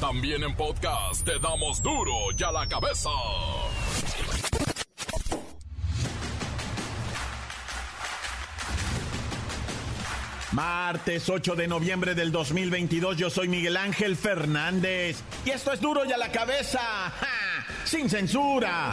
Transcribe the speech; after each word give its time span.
También 0.00 0.44
en 0.44 0.54
podcast 0.54 1.24
te 1.24 1.40
damos 1.40 1.82
duro 1.82 2.12
y 2.36 2.40
a 2.44 2.52
la 2.52 2.68
cabeza. 2.68 3.10
Martes 10.52 11.28
8 11.28 11.56
de 11.56 11.66
noviembre 11.66 12.14
del 12.14 12.30
2022, 12.30 13.16
yo 13.16 13.28
soy 13.28 13.48
Miguel 13.48 13.76
Ángel 13.76 14.16
Fernández 14.16 15.20
y 15.44 15.50
esto 15.50 15.72
es 15.72 15.80
duro 15.80 16.04
y 16.04 16.12
a 16.12 16.16
la 16.16 16.30
cabeza, 16.30 17.12
sin 17.84 18.08
censura. 18.08 18.92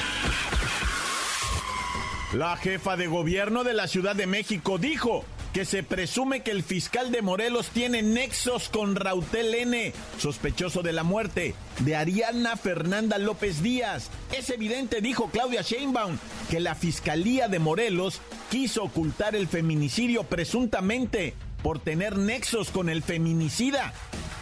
La 2.34 2.58
jefa 2.58 2.98
de 2.98 3.06
gobierno 3.06 3.64
de 3.64 3.74
la 3.74 3.88
Ciudad 3.88 4.16
de 4.16 4.26
México 4.26 4.80
dijo 4.80 5.24
que 5.56 5.64
se 5.64 5.84
presume 5.84 6.42
que 6.42 6.52
el 6.52 6.64
fiscal 6.64 7.14
de 7.14 7.22
Morelos 7.22 7.70
tiene 7.70 8.04
nexos 8.04 8.68
con 8.68 8.94
Rautel 8.98 9.56
N, 9.56 9.94
sospechoso 10.18 10.84
de 10.84 10.92
la 10.92 11.04
muerte 11.04 11.56
de 11.80 11.96
Ariana 11.96 12.58
Fernanda 12.58 13.18
López 13.20 13.64
Díaz. 13.64 14.10
Es 14.38 14.50
evidente, 14.50 15.00
dijo 15.00 15.30
Claudia 15.32 15.62
Sheinbaum, 15.62 16.18
que 16.50 16.60
la 16.60 16.76
Fiscalía 16.76 17.48
de 17.48 17.60
Morelos 17.60 18.20
quiso 18.52 18.84
ocultar 18.84 19.34
el 19.34 19.48
feminicidio 19.48 20.26
presuntamente 20.26 21.36
por 21.64 21.80
tener 21.80 22.18
nexos 22.18 22.70
con 22.70 22.90
el 22.90 23.02
feminicida. 23.02 23.94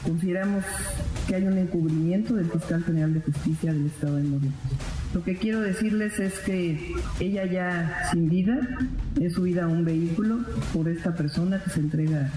Consideramos 0.02 0.66
que 1.27 1.35
hay 1.35 1.43
un 1.43 1.59
encubrimiento 1.59 2.34
del 2.34 2.49
fiscal 2.49 2.84
general 2.85 3.13
de 3.13 3.21
justicia 3.21 3.71
del 3.71 3.85
Estado 3.85 4.16
de 4.16 4.23
Morelos. 4.23 4.54
Lo 5.13 5.23
que 5.23 5.35
quiero 5.35 5.62
decirles 5.62 6.20
es 6.20 6.40
que 6.40 6.91
ella 7.20 7.45
ya 7.45 8.09
sin 8.12 8.30
vida 8.30 8.58
es 9.21 9.34
subida 9.34 9.66
a 9.66 9.67
un 9.67 9.85
vehículo 9.85 10.40
por 10.73 10.88
esta 10.90 11.13
persona 11.13 11.62
que 11.62 11.70
se 11.70 11.81
entrega 11.81 12.31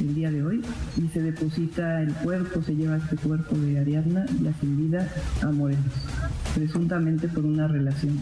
el 0.00 0.14
día 0.14 0.30
de 0.30 0.42
hoy 0.42 0.62
y 0.96 1.08
se 1.08 1.20
deposita 1.20 2.00
el 2.00 2.14
cuerpo, 2.14 2.62
se 2.62 2.74
lleva 2.74 2.96
este 2.96 3.16
cuerpo 3.16 3.56
de 3.56 3.78
Ariadna 3.78 4.24
ya 4.42 4.54
sin 4.54 4.76
vida 4.76 5.06
a 5.42 5.52
Morelos, 5.52 5.84
presuntamente 6.54 7.28
por 7.28 7.44
una 7.44 7.68
relación 7.68 8.18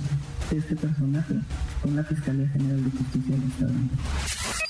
de 0.51 0.57
este 0.59 0.75
personaje 0.75 1.35
con 1.81 1.95
la 1.95 2.03
Fiscalía 2.03 2.48
General 2.48 2.83
de 2.83 2.91
Justicia 2.91 3.37
del 3.37 3.45
Estado. 3.45 4.62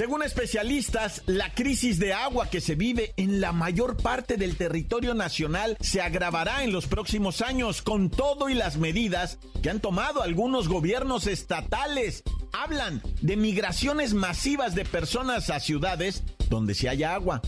Según 0.00 0.22
especialistas, 0.22 1.22
la 1.26 1.52
crisis 1.52 1.98
de 1.98 2.14
agua 2.14 2.48
que 2.48 2.62
se 2.62 2.74
vive 2.74 3.12
en 3.18 3.38
la 3.38 3.52
mayor 3.52 3.98
parte 3.98 4.38
del 4.38 4.56
territorio 4.56 5.12
nacional 5.12 5.76
se 5.78 6.00
agravará 6.00 6.64
en 6.64 6.72
los 6.72 6.86
próximos 6.86 7.42
años 7.42 7.82
con 7.82 8.08
todo 8.08 8.48
y 8.48 8.54
las 8.54 8.78
medidas 8.78 9.38
que 9.62 9.68
han 9.68 9.78
tomado 9.78 10.22
algunos 10.22 10.68
gobiernos 10.68 11.26
estatales. 11.26 12.22
Hablan 12.54 13.02
de 13.20 13.36
migraciones 13.36 14.14
masivas 14.14 14.74
de 14.74 14.86
personas 14.86 15.50
a 15.50 15.60
ciudades 15.60 16.22
donde 16.48 16.74
sí 16.74 16.88
haya 16.88 17.12
agua. 17.12 17.42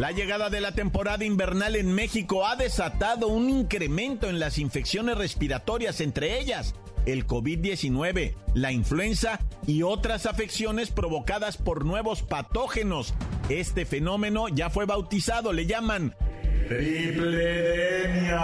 La 0.00 0.10
llegada 0.10 0.50
de 0.50 0.60
la 0.60 0.72
temporada 0.72 1.24
invernal 1.24 1.76
en 1.76 1.92
México 1.92 2.44
ha 2.44 2.56
desatado 2.56 3.28
un 3.28 3.50
incremento 3.50 4.28
en 4.28 4.40
las 4.40 4.58
infecciones 4.58 5.16
respiratorias, 5.16 6.00
entre 6.00 6.40
ellas 6.40 6.74
el 7.06 7.26
COVID-19, 7.26 8.34
la 8.54 8.72
influenza 8.72 9.40
y 9.66 9.82
otras 9.82 10.26
afecciones 10.26 10.90
provocadas 10.90 11.56
por 11.56 11.84
nuevos 11.84 12.22
patógenos. 12.22 13.14
Este 13.48 13.84
fenómeno 13.84 14.48
ya 14.48 14.70
fue 14.70 14.86
bautizado, 14.86 15.52
le 15.52 15.66
llaman 15.66 16.14
tripledemia. 16.68 18.40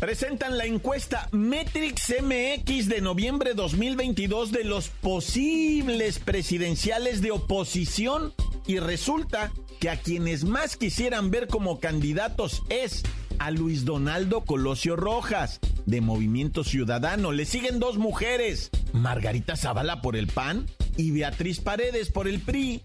Presentan 0.00 0.58
la 0.58 0.66
encuesta 0.66 1.28
Metrix 1.32 2.12
MX 2.20 2.88
de 2.88 3.00
noviembre 3.00 3.54
2022 3.54 4.52
de 4.52 4.64
los 4.64 4.90
posibles 4.90 6.18
presidenciales 6.18 7.22
de 7.22 7.30
oposición 7.30 8.34
y 8.66 8.80
resulta 8.80 9.50
que 9.80 9.88
a 9.88 9.96
quienes 9.96 10.44
más 10.44 10.76
quisieran 10.76 11.30
ver 11.30 11.46
como 11.46 11.80
candidatos 11.80 12.62
es 12.68 13.02
a 13.38 13.50
Luis 13.50 13.84
Donaldo 13.84 14.44
Colosio 14.44 14.96
Rojas, 14.96 15.60
de 15.86 16.00
Movimiento 16.00 16.64
Ciudadano. 16.64 17.32
Le 17.32 17.44
siguen 17.44 17.78
dos 17.78 17.98
mujeres, 17.98 18.70
Margarita 18.92 19.56
Zavala 19.56 20.00
por 20.00 20.16
el 20.16 20.26
PAN 20.26 20.66
y 20.96 21.10
Beatriz 21.10 21.60
Paredes 21.60 22.10
por 22.10 22.28
el 22.28 22.40
PRI. 22.40 22.82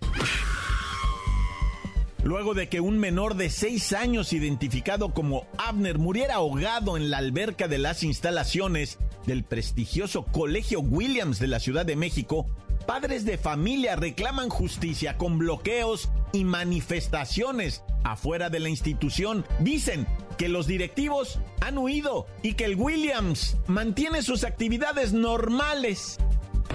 Luego 2.24 2.54
de 2.54 2.68
que 2.68 2.82
un 2.82 3.00
menor 3.00 3.36
de 3.36 3.50
seis 3.50 3.94
años 3.94 4.34
identificado 4.34 5.14
como 5.14 5.48
Abner 5.58 5.98
muriera 5.98 6.36
ahogado 6.36 6.98
en 6.98 7.10
la 7.10 7.18
alberca 7.18 7.68
de 7.68 7.78
las 7.78 8.04
instalaciones 8.04 8.98
del 9.26 9.44
prestigioso 9.44 10.26
Colegio 10.26 10.82
Williams 10.82 11.40
de 11.40 11.48
la 11.48 11.60
Ciudad 11.60 11.86
de 11.86 11.96
México, 11.96 12.46
padres 12.86 13.24
de 13.24 13.38
familia 13.38 13.96
reclaman 13.96 14.50
justicia 14.50 15.18
con 15.18 15.38
bloqueos 15.38 16.10
y 16.34 16.44
manifestaciones 16.44 17.84
afuera 18.04 18.50
de 18.50 18.60
la 18.60 18.70
institución. 18.70 19.46
Dicen 19.60 20.06
que 20.40 20.48
los 20.48 20.68
directivos 20.68 21.40
han 21.60 21.78
huido 21.78 22.26
y 22.42 22.54
que 22.54 22.64
el 22.64 22.78
Williams 22.78 23.58
mantiene 23.68 24.22
sus 24.22 24.46
actividades 24.46 25.12
normales. 25.12 26.18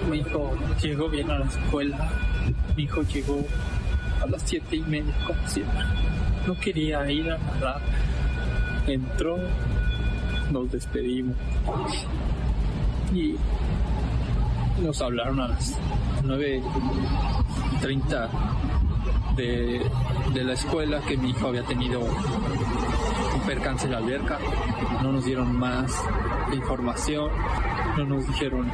Mi 0.07 0.19
hijo 0.19 0.55
llegó 0.83 1.09
bien 1.09 1.31
a 1.31 1.39
la 1.39 1.45
escuela. 1.45 2.11
Mi 2.77 2.83
hijo 2.83 3.01
llegó 3.01 3.43
a 4.21 4.27
las 4.27 4.43
siete 4.43 4.75
y 4.75 4.81
media, 4.81 5.15
como 5.25 5.49
siempre. 5.49 5.79
No 6.45 6.55
quería 6.59 7.11
ir 7.11 7.31
a 7.31 7.39
nadar. 7.39 7.81
Entró, 8.85 9.39
nos 10.51 10.71
despedimos 10.71 11.35
y 13.15 13.33
nos 14.79 15.01
hablaron 15.01 15.39
a 15.39 15.47
las 15.47 15.75
9.30 16.23 18.29
de, 19.35 19.89
de 20.33 20.43
la 20.43 20.53
escuela 20.53 21.01
que 21.01 21.17
mi 21.17 21.31
hijo 21.31 21.47
había 21.47 21.63
tenido 21.63 22.01
un 22.01 23.41
percance 23.45 23.85
en 23.85 23.91
la 23.91 23.97
alberca. 23.97 24.39
No 25.01 25.11
nos 25.11 25.25
dieron 25.25 25.57
más 25.57 25.91
información, 26.53 27.29
no 27.97 28.05
nos 28.05 28.27
dijeron 28.27 28.71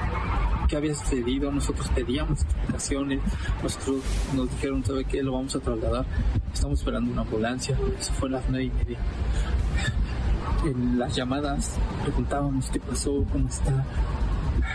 qué 0.67 0.77
había 0.77 0.95
sucedido, 0.95 1.51
nosotros 1.51 1.89
pedíamos 1.89 2.43
explicaciones, 2.43 3.19
nosotros 3.61 3.97
nos 4.33 4.49
dijeron, 4.51 4.85
¿sabe 4.85 5.03
qué? 5.03 5.21
Lo 5.21 5.33
vamos 5.33 5.53
a 5.55 5.59
trasladar, 5.59 6.05
estamos 6.53 6.79
esperando 6.79 7.11
una 7.11 7.21
ambulancia, 7.23 7.77
eso 7.99 8.13
fue 8.13 8.29
a 8.29 8.31
las 8.33 8.43
nueve 8.47 8.65
y 8.65 8.69
media. 8.69 8.97
En 10.63 10.97
las 10.97 11.15
llamadas 11.15 11.77
preguntábamos 12.03 12.69
qué 12.69 12.79
pasó, 12.79 13.25
cómo 13.31 13.49
está, 13.49 13.83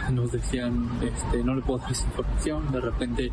nos 0.13 0.33
decían 0.33 0.89
este 1.03 1.43
no 1.45 1.55
le 1.55 1.63
puedo 1.63 1.79
dar 1.81 1.93
esa 1.93 2.05
información 2.05 2.73
de 2.73 2.81
repente 2.81 3.33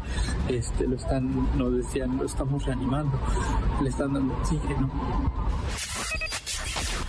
este 0.50 0.88
lo 0.88 0.96
están 0.96 1.58
nos 1.58 1.74
decían 1.76 2.18
lo 2.18 2.26
estamos 2.26 2.66
reanimando 2.66 3.20
le 3.82 3.90
están 3.90 4.14
dando 4.14 4.34
oxígeno 4.36 4.92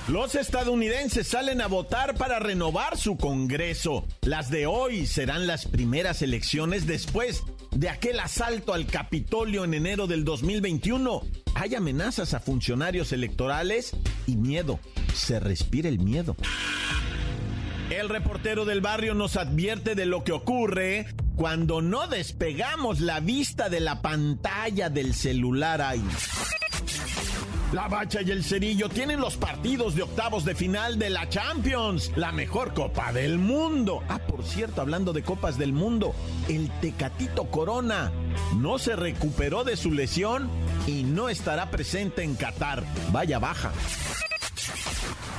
Los 0.06 0.34
estadounidenses 0.34 1.26
salen 1.26 1.62
a 1.62 1.66
votar 1.66 2.14
para 2.16 2.38
renovar 2.38 2.98
su 2.98 3.16
Congreso. 3.16 4.04
Las 4.20 4.50
de 4.50 4.66
hoy 4.66 5.06
serán 5.06 5.46
las 5.46 5.64
primeras 5.64 6.20
elecciones 6.20 6.86
después 6.86 7.42
de 7.70 7.88
aquel 7.88 8.20
asalto 8.20 8.74
al 8.74 8.86
Capitolio 8.86 9.64
en 9.64 9.72
enero 9.72 10.06
del 10.06 10.24
2021. 10.24 11.22
Hay 11.54 11.74
amenazas 11.74 12.34
a 12.34 12.40
funcionarios 12.40 13.12
electorales 13.12 13.96
y 14.26 14.36
miedo. 14.36 14.78
Se 15.14 15.40
respira 15.40 15.88
el 15.88 15.98
miedo. 15.98 16.36
El 17.90 18.08
reportero 18.08 18.64
del 18.64 18.80
barrio 18.80 19.14
nos 19.14 19.36
advierte 19.36 19.94
de 19.94 20.06
lo 20.06 20.24
que 20.24 20.32
ocurre 20.32 21.06
cuando 21.36 21.82
no 21.82 22.06
despegamos 22.06 23.00
la 23.00 23.20
vista 23.20 23.68
de 23.68 23.80
la 23.80 24.00
pantalla 24.00 24.88
del 24.88 25.14
celular 25.14 25.82
ahí. 25.82 26.02
La 27.72 27.88
Bacha 27.88 28.22
y 28.22 28.30
el 28.30 28.44
Cerillo 28.44 28.88
tienen 28.88 29.20
los 29.20 29.36
partidos 29.36 29.96
de 29.96 30.02
octavos 30.02 30.44
de 30.44 30.54
final 30.54 30.96
de 30.96 31.10
la 31.10 31.28
Champions, 31.28 32.12
la 32.14 32.30
mejor 32.30 32.72
copa 32.72 33.12
del 33.12 33.36
mundo. 33.38 34.00
Ah, 34.08 34.20
por 34.20 34.44
cierto, 34.44 34.80
hablando 34.80 35.12
de 35.12 35.24
copas 35.24 35.58
del 35.58 35.72
mundo, 35.72 36.14
el 36.48 36.70
Tecatito 36.80 37.50
Corona 37.50 38.12
no 38.56 38.78
se 38.78 38.94
recuperó 38.94 39.64
de 39.64 39.76
su 39.76 39.90
lesión 39.90 40.48
y 40.86 41.02
no 41.02 41.28
estará 41.28 41.70
presente 41.70 42.22
en 42.22 42.36
Qatar. 42.36 42.84
Vaya 43.10 43.40
baja. 43.40 43.72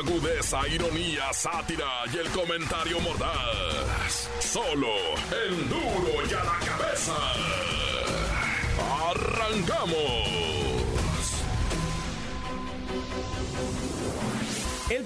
Agudeza, 0.00 0.66
ironía, 0.66 1.30
sátira 1.30 1.84
y 2.10 2.16
el 2.16 2.28
comentario 2.30 2.98
mordaz. 3.00 4.30
Solo 4.40 4.88
el 5.46 5.68
duro 5.68 6.26
y 6.26 6.32
a 6.32 6.42
la 6.42 6.58
cabeza. 6.64 7.16
Arrancamos. 9.10 10.40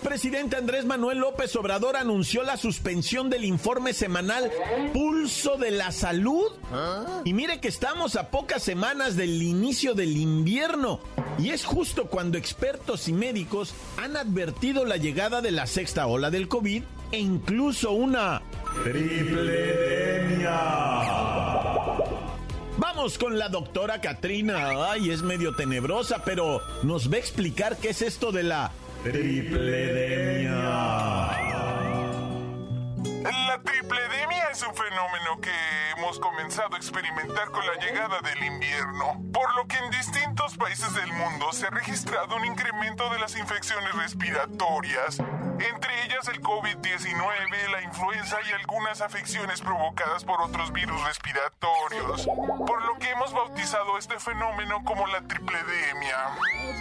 presidente 0.04 0.56
Andrés 0.56 0.84
Manuel 0.84 1.18
López 1.18 1.56
Obrador 1.56 1.96
anunció 1.96 2.44
la 2.44 2.56
suspensión 2.56 3.30
del 3.30 3.44
informe 3.44 3.92
semanal 3.92 4.52
Pulso 4.92 5.56
de 5.56 5.72
la 5.72 5.90
Salud. 5.90 6.52
Y 7.24 7.32
mire 7.32 7.58
que 7.58 7.66
estamos 7.66 8.14
a 8.14 8.30
pocas 8.30 8.62
semanas 8.62 9.16
del 9.16 9.42
inicio 9.42 9.94
del 9.94 10.16
invierno. 10.16 11.00
Y 11.38 11.50
es 11.50 11.64
justo 11.64 12.06
cuando 12.06 12.38
expertos 12.38 13.08
y 13.08 13.12
médicos 13.12 13.74
han 13.96 14.16
advertido 14.16 14.84
la 14.84 14.96
llegada 14.96 15.40
de 15.40 15.50
la 15.50 15.66
sexta 15.66 16.06
ola 16.06 16.30
del 16.30 16.48
COVID 16.48 16.82
e 17.10 17.18
incluso 17.18 17.92
una 17.92 18.42
tripledemia. 18.84 20.60
Vamos 22.76 23.18
con 23.18 23.38
la 23.38 23.48
doctora 23.48 24.00
Katrina. 24.00 24.90
Ay, 24.90 25.10
es 25.10 25.22
medio 25.22 25.54
tenebrosa, 25.54 26.22
pero 26.24 26.60
nos 26.82 27.10
va 27.10 27.16
a 27.16 27.18
explicar 27.18 27.76
qué 27.76 27.90
es 27.90 28.02
esto 28.02 28.32
de 28.32 28.42
la 28.44 28.72
tripledemia. 29.02 30.50
La 33.22 33.60
tripledemia 33.62 34.48
es 34.52 34.62
un 34.62 34.74
fenómeno 34.74 35.40
que 35.40 35.50
hemos 35.96 36.18
comenzado 36.34 36.74
a 36.74 36.78
experimentar 36.78 37.50
con 37.52 37.64
la 37.64 37.74
llegada 37.74 38.18
del 38.20 38.44
invierno, 38.44 39.22
por 39.32 39.54
lo 39.54 39.68
que 39.68 39.76
en 39.76 39.90
distintos 39.90 40.56
países 40.56 40.92
del 40.94 41.12
mundo 41.12 41.52
se 41.52 41.66
ha 41.66 41.70
registrado 41.70 42.34
un 42.36 42.44
incremento 42.44 43.08
de 43.10 43.20
las 43.20 43.38
infecciones 43.38 43.94
respiratorias, 43.94 45.20
entre 45.20 46.04
ellas 46.04 46.26
el 46.26 46.40
COVID-19, 46.42 47.70
la 47.70 47.82
influenza 47.82 48.36
y 48.48 48.52
algunas 48.52 49.00
afecciones 49.00 49.60
provocadas 49.60 50.24
por 50.24 50.40
otros 50.42 50.72
virus 50.72 51.00
respiratorios, 51.06 52.26
por 52.66 52.84
lo 52.84 52.98
que 52.98 53.10
hemos 53.10 53.32
bautizado 53.32 53.96
este 53.96 54.18
fenómeno 54.18 54.82
como 54.84 55.06
la 55.06 55.22
tripledemia. 55.28 56.18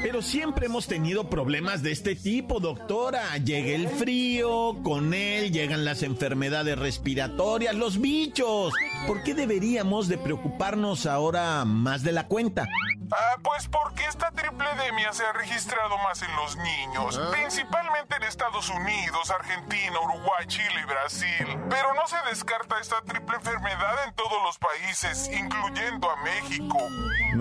Pero 0.02 0.24
siempre 0.24 0.66
hemos 0.66 0.88
tenido 0.88 1.30
problemas 1.30 1.84
de 1.84 1.92
este 1.92 2.16
tipo, 2.16 2.60
doctora. 2.60 3.38
Llega 3.38 3.76
el 3.76 3.88
frío, 3.88 4.78
con 4.84 5.14
él 5.14 5.52
llegan 5.52 5.86
las 5.86 6.02
enfermedades 6.02 6.78
respiratorias, 6.80 7.76
los 7.76 8.02
bichos. 8.02 8.74
¿Por 9.08 9.22
qué 9.22 9.34
deberíamos 9.34 10.08
de 10.08 10.18
preocuparnos 10.18 11.06
ahora 11.06 11.66
más 11.66 12.04
de 12.04 12.14
la 12.14 12.28
cuenta? 12.28 12.68
Ah, 13.16 13.38
pues 13.44 13.68
porque 13.68 14.04
esta 14.06 14.32
tripledemia 14.32 15.14
se 15.14 15.24
ha 15.24 15.34
registrado 15.34 15.98
más 16.00 16.24
en 16.24 16.36
los 16.36 16.56
niños, 16.58 17.20
principalmente 17.32 18.16
en 18.16 18.24
Estados 18.24 18.70
Unidos, 18.70 19.30
Argentina, 19.30 20.00
Uruguay, 20.02 20.48
Chile 20.48 20.82
y 20.82 20.86
Brasil. 20.86 21.60
Pero 21.70 21.94
no 21.94 22.08
se 22.08 22.18
descarta 22.28 22.80
esta 22.80 23.02
triple 23.02 23.36
enfermedad 23.36 24.08
en 24.08 24.16
todos 24.16 24.42
los 24.44 24.58
países, 24.58 25.30
incluyendo 25.32 26.10
a 26.10 26.16
México. 26.24 26.80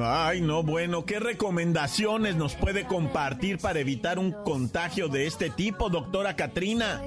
Ay, 0.01 0.41
no, 0.41 0.63
bueno, 0.63 1.05
¿qué 1.05 1.21
recomendaciones 1.21 2.35
nos 2.37 2.55
puede 2.55 2.87
compartir 2.87 3.59
para 3.59 3.79
evitar 3.79 4.19
un 4.19 4.33
contagio 4.45 5.09
de 5.09 5.27
este 5.27 5.51
tipo, 5.51 5.89
doctora 5.91 6.35
Katrina? 6.37 7.03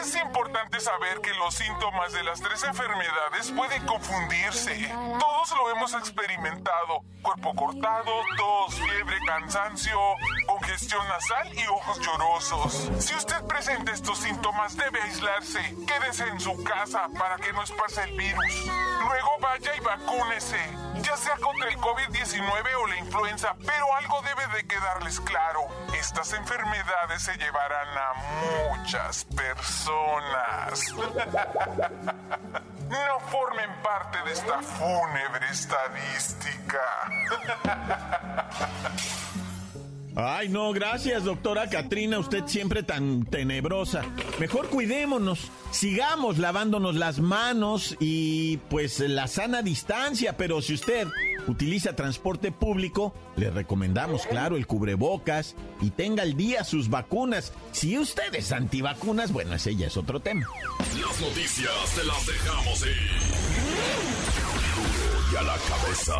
Es 0.00 0.16
importante 0.16 0.80
saber 0.80 1.20
que 1.20 1.32
los 1.34 1.54
síntomas 1.54 2.12
de 2.12 2.22
las 2.24 2.40
tres 2.40 2.62
enfermedades 2.64 3.52
pueden 3.52 3.84
confundirse. 3.86 4.88
Todos 5.18 5.54
lo 5.56 5.70
hemos 5.70 5.94
experimentado. 5.94 7.02
Cuerpo 7.22 7.54
cortado, 7.54 8.03
tos, 8.36 8.74
fiebre, 8.74 9.16
cansancio, 9.26 9.98
congestión 10.46 11.06
nasal 11.08 11.52
y 11.54 11.66
ojos 11.66 12.00
llorosos. 12.00 12.90
Si 12.98 13.14
usted 13.14 13.42
presenta 13.46 13.92
estos 13.92 14.18
síntomas, 14.18 14.76
debe 14.76 15.00
aislarse. 15.02 15.60
Quédese 15.86 16.28
en 16.28 16.40
su 16.40 16.62
casa 16.64 17.08
para 17.18 17.36
que 17.36 17.52
no 17.52 17.62
espase 17.62 18.02
el 18.04 18.16
virus. 18.16 18.66
Luego 18.66 19.38
vaya 19.40 19.74
y 19.76 19.80
vacúnese, 19.80 20.58
ya 21.02 21.16
sea 21.16 21.36
contra 21.36 21.68
el 21.68 21.76
COVID-19 21.78 22.74
o 22.80 22.86
la 22.86 22.96
influenza, 22.98 23.56
pero 23.64 23.94
algo 23.94 24.22
debe 24.22 24.46
de 24.56 24.66
quedarles 24.66 25.20
claro. 25.20 25.60
Estas 25.98 26.32
enfermedades 26.32 27.22
se 27.22 27.36
llevarán 27.36 27.88
a 27.96 28.12
muchas 28.76 29.24
personas. 29.24 30.94
No 32.94 33.18
formen 33.28 33.70
parte 33.82 34.18
de 34.24 34.32
esta 34.32 34.62
fúnebre 34.62 35.46
estadística. 35.50 36.80
Ay, 40.16 40.48
no, 40.48 40.72
gracias, 40.72 41.24
doctora 41.24 41.68
Katrina, 41.68 42.20
usted 42.20 42.44
siempre 42.46 42.84
tan 42.84 43.24
tenebrosa. 43.24 44.02
Mejor 44.38 44.68
cuidémonos, 44.68 45.50
sigamos 45.72 46.38
lavándonos 46.38 46.94
las 46.94 47.18
manos 47.18 47.96
y 47.98 48.58
pues 48.70 49.00
la 49.00 49.26
sana 49.26 49.62
distancia, 49.62 50.36
pero 50.36 50.62
si 50.62 50.74
usted 50.74 51.08
utiliza 51.46 51.96
transporte 51.96 52.52
público, 52.52 53.14
le 53.36 53.50
recomendamos, 53.50 54.26
claro, 54.26 54.56
el 54.56 54.66
cubrebocas 54.66 55.54
y 55.80 55.90
tenga 55.90 56.22
al 56.22 56.36
día 56.36 56.64
sus 56.64 56.88
vacunas. 56.90 57.52
Si 57.72 57.98
usted 57.98 58.34
es 58.34 58.52
antivacunas, 58.52 59.32
bueno, 59.32 59.54
ese 59.54 59.76
ya 59.76 59.86
es 59.86 59.96
otro 59.96 60.20
tema. 60.20 60.46
Las 60.78 61.20
noticias 61.20 61.94
te 61.94 62.04
las 62.04 62.26
dejamos 62.26 62.82
ir. 62.82 62.96
Y 65.32 65.36
a 65.36 65.42
la 65.42 65.56
cabeza. 65.56 66.14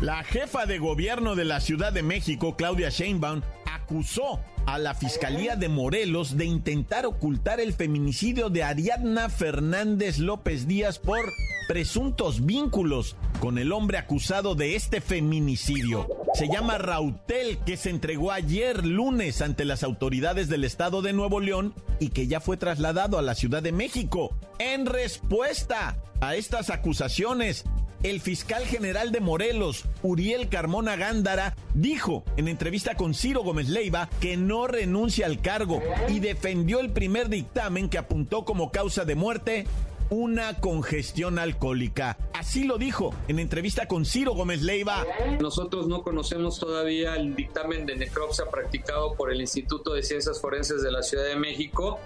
La 0.00 0.24
jefa 0.24 0.66
de 0.66 0.78
gobierno 0.78 1.36
de 1.36 1.46
la 1.46 1.60
Ciudad 1.60 1.92
de 1.92 2.02
México, 2.02 2.54
Claudia 2.56 2.90
Sheinbaum, 2.90 3.40
acusó 3.64 4.40
a 4.66 4.78
la 4.78 4.94
Fiscalía 4.94 5.56
de 5.56 5.68
Morelos 5.68 6.36
de 6.36 6.44
intentar 6.44 7.06
ocultar 7.06 7.60
el 7.60 7.72
feminicidio 7.72 8.50
de 8.50 8.64
Ariadna 8.64 9.30
Fernández 9.30 10.18
López 10.18 10.66
Díaz 10.66 10.98
por 10.98 11.20
presuntos 11.68 12.44
vínculos 12.44 13.16
con 13.40 13.58
el 13.58 13.72
hombre 13.72 13.98
acusado 13.98 14.54
de 14.54 14.76
este 14.76 15.00
feminicidio. 15.00 16.08
Se 16.34 16.48
llama 16.48 16.78
Rautel, 16.78 17.58
que 17.58 17.76
se 17.76 17.90
entregó 17.90 18.32
ayer 18.32 18.84
lunes 18.84 19.40
ante 19.42 19.64
las 19.64 19.82
autoridades 19.82 20.48
del 20.48 20.64
estado 20.64 21.02
de 21.02 21.12
Nuevo 21.12 21.40
León 21.40 21.74
y 21.98 22.10
que 22.10 22.26
ya 22.26 22.40
fue 22.40 22.56
trasladado 22.56 23.18
a 23.18 23.22
la 23.22 23.34
Ciudad 23.34 23.62
de 23.62 23.72
México. 23.72 24.34
En 24.58 24.86
respuesta 24.86 25.96
a 26.20 26.34
estas 26.34 26.70
acusaciones, 26.70 27.64
el 28.02 28.20
fiscal 28.20 28.64
general 28.64 29.12
de 29.12 29.20
Morelos, 29.20 29.84
Uriel 30.02 30.48
Carmona 30.48 30.96
Gándara, 30.96 31.56
dijo 31.74 32.24
en 32.36 32.48
entrevista 32.48 32.94
con 32.94 33.14
Ciro 33.14 33.42
Gómez 33.42 33.68
Leiva 33.68 34.08
que 34.20 34.36
no 34.36 34.66
renuncia 34.66 35.26
al 35.26 35.40
cargo 35.40 35.82
y 36.08 36.20
defendió 36.20 36.80
el 36.80 36.90
primer 36.90 37.28
dictamen 37.28 37.88
que 37.88 37.98
apuntó 37.98 38.44
como 38.44 38.70
causa 38.70 39.04
de 39.04 39.14
muerte 39.14 39.66
una 40.10 40.54
congestión 40.60 41.38
alcohólica. 41.38 42.16
Así 42.32 42.64
lo 42.64 42.78
dijo 42.78 43.14
en 43.28 43.38
entrevista 43.38 43.86
con 43.88 44.04
Ciro 44.04 44.34
Gómez 44.34 44.62
Leiva. 44.62 45.04
Nosotros 45.40 45.88
no 45.88 46.02
conocemos 46.02 46.58
todavía 46.58 47.16
el 47.16 47.34
dictamen 47.34 47.86
de 47.86 47.96
necropsia 47.96 48.46
practicado 48.50 49.14
por 49.14 49.32
el 49.32 49.40
Instituto 49.40 49.94
de 49.94 50.02
Ciencias 50.02 50.40
Forenses 50.40 50.82
de 50.82 50.90
la 50.90 51.02
Ciudad 51.02 51.24
de 51.24 51.36
México 51.36 51.98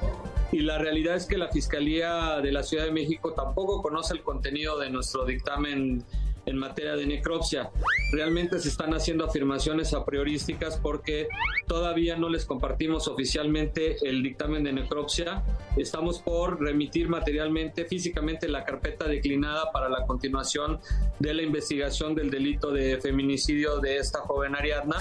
y 0.52 0.61
la 0.61 0.78
realidad 0.78 1.16
es 1.16 1.26
que 1.26 1.38
la 1.38 1.49
Fiscalía 1.49 2.40
de 2.42 2.52
la 2.52 2.62
Ciudad 2.62 2.85
de 2.85 2.92
México 2.92 3.33
tampoco 3.33 3.83
conoce 3.83 4.14
el 4.14 4.23
contenido 4.23 4.78
de 4.78 4.90
nuestro 4.90 5.25
dictamen 5.25 6.04
en 6.50 6.59
materia 6.59 6.97
de 6.97 7.07
necropsia. 7.07 7.71
Realmente 8.12 8.59
se 8.59 8.69
están 8.69 8.92
haciendo 8.92 9.25
afirmaciones 9.25 9.95
a 9.95 10.04
priorísticas 10.04 10.78
porque 10.78 11.28
todavía 11.66 12.16
no 12.16 12.28
les 12.28 12.45
compartimos 12.45 13.09
oficialmente 13.09 13.97
el 14.02 14.23
dictamen 14.23 14.64
de 14.64 14.73
necropsia. 14.73 15.42
Estamos 15.76 16.19
por 16.19 16.61
remitir 16.61 17.09
materialmente, 17.09 17.85
físicamente 17.85 18.49
la 18.49 18.64
carpeta 18.64 19.07
declinada 19.07 19.71
para 19.73 19.88
la 19.88 20.04
continuación 20.07 20.80
de 21.19 21.35
la 21.35 21.42
investigación 21.42 22.14
del 22.14 22.30
delito 22.30 22.73
de 22.73 23.00
feminicidio 23.00 23.78
de 23.78 23.99
esta 23.99 24.21
joven 24.21 24.57
Ariadna. 24.57 24.97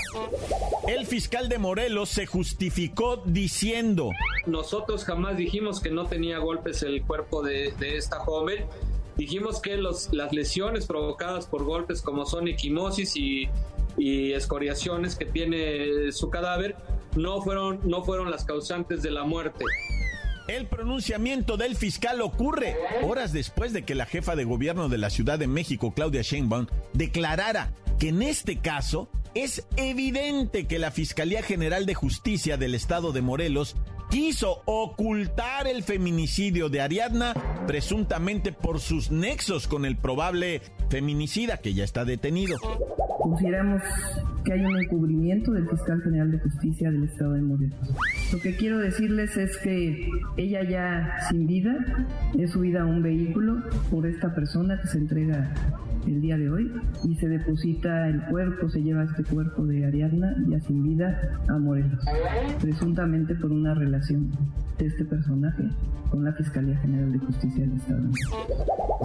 El 0.88 1.06
fiscal 1.06 1.50
de 1.50 1.58
Morelos 1.58 2.10
se 2.10 2.25
justificó 2.25 3.18
diciendo, 3.25 4.12
nosotros 4.46 5.03
jamás 5.03 5.38
dijimos 5.38 5.79
que 5.79 5.89
no 5.89 6.06
tenía 6.06 6.38
golpes 6.39 6.84
el 6.84 7.03
cuerpo 7.03 7.41
de, 7.41 7.74
de 7.79 7.98
esta 7.98 8.20
joven 8.20 8.65
Dijimos 9.20 9.62
que 9.62 9.76
los, 9.76 10.14
las 10.14 10.32
lesiones 10.32 10.86
provocadas 10.86 11.46
por 11.46 11.66
golpes 11.66 12.02
como 12.02 12.26
son 12.26 12.48
equimosis 12.48 13.18
y, 13.18 13.50
y 13.98 14.32
escoriaciones 14.32 15.18
que 15.18 15.26
tiene 15.26 16.14
su 16.14 16.30
cadáver 16.30 16.78
no 17.18 17.42
fueron, 17.42 17.82
no 17.84 18.02
fueron 18.06 18.32
las 18.32 18.46
causantes 18.46 19.04
de 19.04 19.12
la 19.12 19.26
muerte. 19.26 19.66
El 20.48 20.68
pronunciamiento 20.68 21.58
del 21.58 21.76
fiscal 21.76 22.22
ocurre 22.22 22.78
horas 23.04 23.34
después 23.34 23.74
de 23.74 23.84
que 23.84 23.94
la 23.94 24.06
jefa 24.06 24.38
de 24.38 24.46
gobierno 24.46 24.88
de 24.88 24.98
la 24.98 25.10
Ciudad 25.10 25.38
de 25.38 25.48
México, 25.48 25.94
Claudia 25.94 26.22
Sheinbaum, 26.22 26.68
declarara 26.94 27.74
que 28.00 28.08
en 28.08 28.22
este 28.22 28.60
caso 28.60 29.10
es 29.36 29.68
evidente 29.76 30.66
que 30.66 30.80
la 30.80 30.92
Fiscalía 30.92 31.44
General 31.44 31.86
de 31.86 31.94
Justicia 31.94 32.56
del 32.56 32.74
Estado 32.74 33.12
de 33.12 33.22
Morelos 33.22 33.76
quiso 34.10 34.62
ocultar 34.66 35.68
el 35.68 35.84
feminicidio 35.84 36.70
de 36.70 36.82
Ariadna, 36.82 37.34
presuntamente 37.68 38.51
por 38.51 38.80
sus 38.80 39.12
nexos 39.12 39.68
con 39.68 39.86
el 39.86 39.96
probable 39.98 40.62
feminicida 40.89 41.58
que 41.58 41.74
ya 41.74 41.84
está 41.84 42.06
detenido. 42.06 42.58
Consideramos 43.22 43.82
que 44.44 44.54
hay 44.54 44.66
un 44.66 44.80
encubrimiento 44.80 45.51
del 45.51 45.70
fiscal 45.70 46.01
general 46.01 46.32
de 46.32 46.39
justicia 46.39 46.89
del 46.89 47.04
estado 47.04 47.34
de 47.34 47.42
Morelos. 47.42 47.78
Lo 48.32 48.39
que 48.39 48.56
quiero 48.56 48.80
decirles 48.80 49.38
es 49.38 49.58
que 49.58 50.10
ella 50.38 50.63
ya 50.63 51.28
sin 51.30 51.46
vida 51.46 51.75
es 52.38 52.51
subida 52.51 52.82
a 52.82 52.86
un 52.86 53.04
vehículo 53.04 53.62
por 53.92 54.08
esta 54.08 54.34
persona 54.34 54.80
que 54.82 54.88
se 54.88 54.98
entrega 54.98 55.54
el 56.10 56.22
día 56.22 56.38
de 56.38 56.50
hoy 56.50 56.72
y 57.04 57.16
se 57.16 57.28
deposita 57.28 58.08
el 58.08 58.24
cuerpo, 58.25 58.70
se 58.70 58.82
lleva 58.82 59.04
este 59.04 59.24
cuerpo 59.24 59.66
de 59.66 59.86
Ariadna 59.86 60.36
ya 60.48 60.60
sin 60.60 60.84
vida 60.84 61.39
a 61.48 61.58
Morelos, 61.58 62.04
presuntamente 62.60 63.36
por 63.36 63.51
una 63.51 63.75
relación 63.75 64.32
de 64.78 64.88
este 64.88 65.06
personaje 65.06 65.63
con 66.10 66.24
la 66.24 66.34
Fiscalía 66.34 66.78
General 66.78 67.12
de 67.12 67.20
Justicia 67.20 67.62
del 67.62 67.75
Estado. 67.75 68.01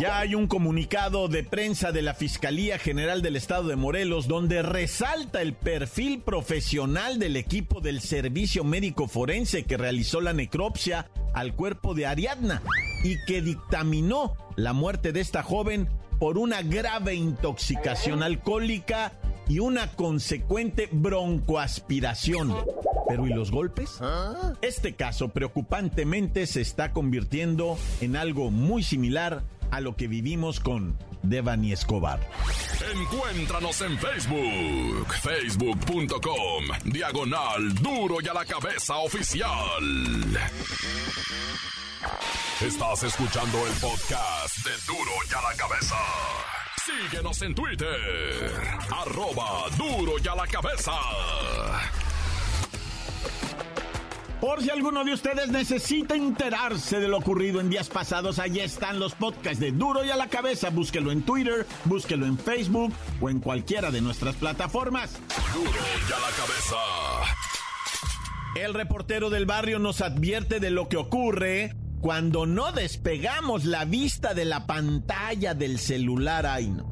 Ya 0.00 0.18
hay 0.18 0.34
un 0.34 0.46
comunicado 0.46 1.28
de 1.28 1.44
prensa 1.44 1.92
de 1.92 2.00
la 2.00 2.14
Fiscalía 2.14 2.78
General 2.78 3.20
del 3.20 3.36
Estado 3.36 3.68
de 3.68 3.76
Morelos 3.76 4.26
donde 4.26 4.62
resalta 4.62 5.42
el 5.42 5.52
perfil 5.52 6.22
profesional 6.22 7.18
del 7.18 7.36
equipo 7.36 7.80
del 7.80 8.00
Servicio 8.00 8.64
Médico 8.64 9.08
Forense 9.08 9.64
que 9.64 9.76
realizó 9.76 10.20
la 10.20 10.32
necropsia 10.32 11.06
al 11.34 11.54
cuerpo 11.54 11.94
de 11.94 12.06
Ariadna 12.06 12.62
y 13.04 13.16
que 13.26 13.42
dictaminó 13.42 14.32
la 14.56 14.72
muerte 14.72 15.12
de 15.12 15.20
esta 15.20 15.42
joven 15.42 15.88
por 16.18 16.38
una 16.38 16.62
grave 16.62 17.14
intoxicación 17.14 18.22
alcohólica 18.22 19.12
y 19.48 19.58
una 19.58 19.88
consecuente 19.92 20.88
broncoaspiración. 20.90 22.54
Pero 23.08 23.26
¿y 23.26 23.30
los 23.30 23.50
golpes? 23.50 24.00
Este 24.62 24.94
caso 24.94 25.28
preocupantemente 25.28 26.46
se 26.46 26.60
está 26.60 26.92
convirtiendo 26.92 27.78
en 28.00 28.16
algo 28.16 28.50
muy 28.50 28.82
similar 28.82 29.42
a 29.70 29.80
lo 29.80 29.96
que 29.96 30.08
vivimos 30.08 30.60
con 30.60 30.96
Devani 31.22 31.72
Escobar. 31.72 32.20
Encuéntranos 32.94 33.80
en 33.80 33.98
Facebook, 33.98 35.14
facebook.com, 35.22 36.64
diagonal 36.84 37.74
duro 37.74 38.18
y 38.22 38.28
a 38.28 38.34
la 38.34 38.44
cabeza 38.44 38.96
oficial. 38.96 39.50
Estás 42.60 43.02
escuchando 43.02 43.66
el 43.66 43.72
podcast 43.74 44.56
de 44.58 44.70
duro 44.86 45.10
y 45.30 45.34
a 45.34 45.42
la 45.42 45.56
cabeza. 45.56 45.96
Síguenos 46.84 47.42
en 47.42 47.54
Twitter, 47.54 48.52
arroba 48.90 49.68
duro 49.76 50.14
y 50.22 50.28
a 50.28 50.34
la 50.34 50.46
cabeza. 50.46 50.92
Por 54.40 54.62
si 54.62 54.68
alguno 54.68 55.04
de 55.04 55.14
ustedes 55.14 55.48
necesita 55.48 56.14
enterarse 56.14 57.00
de 57.00 57.08
lo 57.08 57.16
ocurrido 57.16 57.60
en 57.60 57.70
días 57.70 57.88
pasados, 57.88 58.38
allí 58.38 58.60
están 58.60 59.00
los 59.00 59.14
podcasts 59.14 59.58
de 59.58 59.72
Duro 59.72 60.04
y 60.04 60.10
a 60.10 60.16
la 60.16 60.28
cabeza. 60.28 60.68
Búsquelo 60.68 61.12
en 61.12 61.22
Twitter, 61.22 61.66
búsquelo 61.86 62.26
en 62.26 62.36
Facebook 62.38 62.92
o 63.22 63.30
en 63.30 63.40
cualquiera 63.40 63.90
de 63.90 64.02
nuestras 64.02 64.36
plataformas. 64.36 65.18
Duro 65.54 65.70
y 65.70 66.12
a 66.12 66.18
la 66.18 66.30
cabeza. 66.36 66.76
El 68.56 68.74
reportero 68.74 69.30
del 69.30 69.46
barrio 69.46 69.78
nos 69.78 70.02
advierte 70.02 70.60
de 70.60 70.70
lo 70.70 70.88
que 70.90 70.98
ocurre 70.98 71.74
cuando 72.04 72.44
no 72.44 72.70
despegamos 72.70 73.64
la 73.64 73.86
vista 73.86 74.34
de 74.34 74.44
la 74.44 74.66
pantalla 74.66 75.54
del 75.54 75.78
celular. 75.78 76.44
Ay, 76.44 76.68
no. 76.68 76.84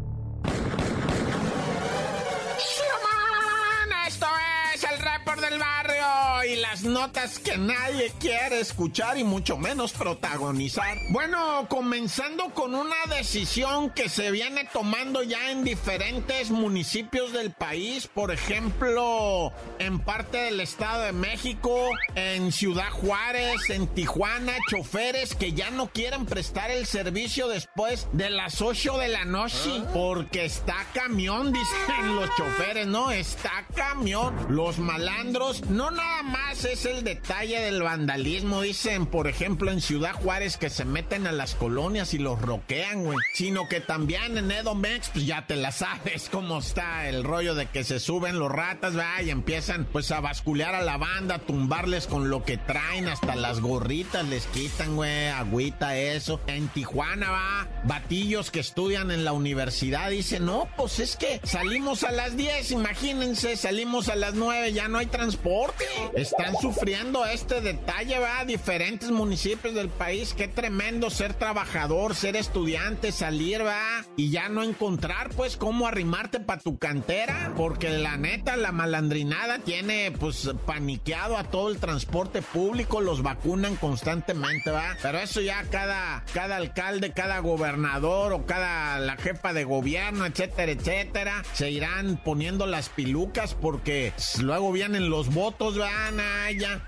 Barrio 6.42 6.54
y 6.54 6.56
las 6.56 6.82
notas 6.82 7.38
que 7.38 7.56
nadie 7.56 8.12
quiere 8.18 8.60
escuchar 8.60 9.18
y 9.18 9.24
mucho 9.24 9.56
menos 9.56 9.92
protagonizar. 9.92 10.98
Bueno, 11.10 11.66
comenzando 11.68 12.50
con 12.50 12.74
una 12.74 12.96
decisión 13.16 13.90
que 13.90 14.08
se 14.08 14.30
viene 14.30 14.68
tomando 14.72 15.22
ya 15.22 15.50
en 15.50 15.64
diferentes 15.64 16.50
municipios 16.50 17.32
del 17.32 17.52
país, 17.52 18.06
por 18.06 18.30
ejemplo, 18.30 19.52
en 19.78 19.98
parte 20.00 20.38
del 20.38 20.60
Estado 20.60 21.04
de 21.04 21.12
México, 21.12 21.88
en 22.14 22.52
Ciudad 22.52 22.90
Juárez, 22.90 23.70
en 23.70 23.86
Tijuana, 23.88 24.52
choferes 24.68 25.34
que 25.34 25.52
ya 25.52 25.70
no 25.70 25.88
quieren 25.88 26.26
prestar 26.26 26.70
el 26.70 26.86
servicio 26.86 27.48
después 27.48 28.08
de 28.12 28.30
las 28.30 28.60
8 28.60 28.98
de 28.98 29.08
la 29.08 29.24
noche 29.24 29.82
porque 29.92 30.44
está 30.44 30.86
camión, 30.94 31.52
dicen 31.52 32.16
los 32.16 32.28
choferes, 32.36 32.86
no, 32.86 33.10
está 33.10 33.66
camión. 33.74 34.34
Los 34.48 34.78
malandros, 34.78 35.64
no 35.66 35.90
nada 35.90 36.22
más 36.32 36.64
es 36.64 36.86
el 36.86 37.04
detalle 37.04 37.60
del 37.60 37.82
vandalismo, 37.82 38.62
dicen, 38.62 39.06
por 39.06 39.28
ejemplo, 39.28 39.70
en 39.70 39.80
Ciudad 39.80 40.14
Juárez 40.14 40.56
que 40.56 40.70
se 40.70 40.84
meten 40.84 41.26
a 41.26 41.32
las 41.32 41.54
colonias 41.54 42.14
y 42.14 42.18
los 42.18 42.40
roquean, 42.40 43.04
güey. 43.04 43.18
Sino 43.34 43.68
que 43.68 43.80
también 43.80 44.38
en 44.38 44.50
Edomex, 44.50 45.10
pues 45.10 45.26
ya 45.26 45.46
te 45.46 45.56
la 45.56 45.72
sabes 45.72 46.28
cómo 46.30 46.58
está 46.58 47.08
el 47.08 47.24
rollo 47.24 47.54
de 47.54 47.66
que 47.66 47.84
se 47.84 48.00
suben 48.00 48.38
los 48.38 48.50
ratas, 48.50 48.96
va, 48.98 49.22
y 49.22 49.30
empiezan 49.30 49.84
pues 49.84 50.10
a 50.10 50.20
basculear 50.20 50.74
a 50.74 50.82
la 50.82 50.96
banda, 50.96 51.36
a 51.36 51.38
tumbarles 51.38 52.06
con 52.06 52.30
lo 52.30 52.44
que 52.44 52.56
traen, 52.56 53.08
hasta 53.08 53.36
las 53.36 53.60
gorritas 53.60 54.26
les 54.26 54.46
quitan, 54.46 54.96
güey, 54.96 55.28
agüita, 55.28 55.96
eso. 55.96 56.40
En 56.46 56.68
Tijuana, 56.68 57.30
va, 57.30 57.68
batillos 57.84 58.50
que 58.50 58.60
estudian 58.60 59.10
en 59.10 59.24
la 59.24 59.32
universidad 59.32 60.10
dicen, 60.10 60.46
no, 60.46 60.68
pues 60.76 60.98
es 60.98 61.16
que 61.16 61.40
salimos 61.44 62.04
a 62.04 62.12
las 62.12 62.36
10, 62.36 62.70
imagínense, 62.72 63.56
salimos 63.56 64.08
a 64.08 64.16
las 64.16 64.34
9, 64.34 64.72
ya 64.72 64.88
no 64.88 64.98
hay 64.98 65.06
transporte. 65.06 65.84
Están 66.22 66.56
sufriendo 66.60 67.26
este 67.26 67.60
detalle, 67.60 68.18
va, 68.18 68.44
diferentes 68.44 69.10
municipios 69.10 69.74
del 69.74 69.88
país, 69.88 70.34
qué 70.34 70.46
tremendo 70.46 71.10
ser 71.10 71.34
trabajador, 71.34 72.14
ser 72.14 72.36
estudiante, 72.36 73.10
salir, 73.10 73.66
va, 73.66 74.04
y 74.16 74.30
ya 74.30 74.48
no 74.48 74.62
encontrar, 74.62 75.30
pues, 75.30 75.56
cómo 75.56 75.88
arrimarte 75.88 76.38
para 76.38 76.60
tu 76.60 76.78
cantera, 76.78 77.52
porque 77.56 77.90
la 77.90 78.16
neta, 78.16 78.56
la 78.56 78.70
malandrinada 78.70 79.58
tiene, 79.58 80.12
pues, 80.12 80.50
paniqueado 80.64 81.36
a 81.36 81.44
todo 81.44 81.68
el 81.70 81.78
transporte 81.78 82.40
público, 82.40 83.00
los 83.00 83.22
vacunan 83.22 83.74
constantemente, 83.76 84.70
va, 84.70 84.96
pero 85.02 85.18
eso 85.18 85.40
ya 85.40 85.64
cada, 85.70 86.24
cada 86.32 86.56
alcalde, 86.56 87.12
cada 87.12 87.40
gobernador 87.40 88.32
o 88.32 88.46
cada 88.46 89.00
la 89.00 89.16
jefa 89.16 89.52
de 89.52 89.64
gobierno, 89.64 90.24
etcétera, 90.24 90.72
etcétera, 90.72 91.42
se 91.52 91.70
irán 91.70 92.20
poniendo 92.22 92.66
las 92.66 92.88
pilucas 92.88 93.54
porque 93.54 94.12
luego 94.40 94.72
vienen 94.72 95.10
los 95.10 95.32
votos, 95.34 95.76
van 96.16 96.24
allá. 96.46 96.80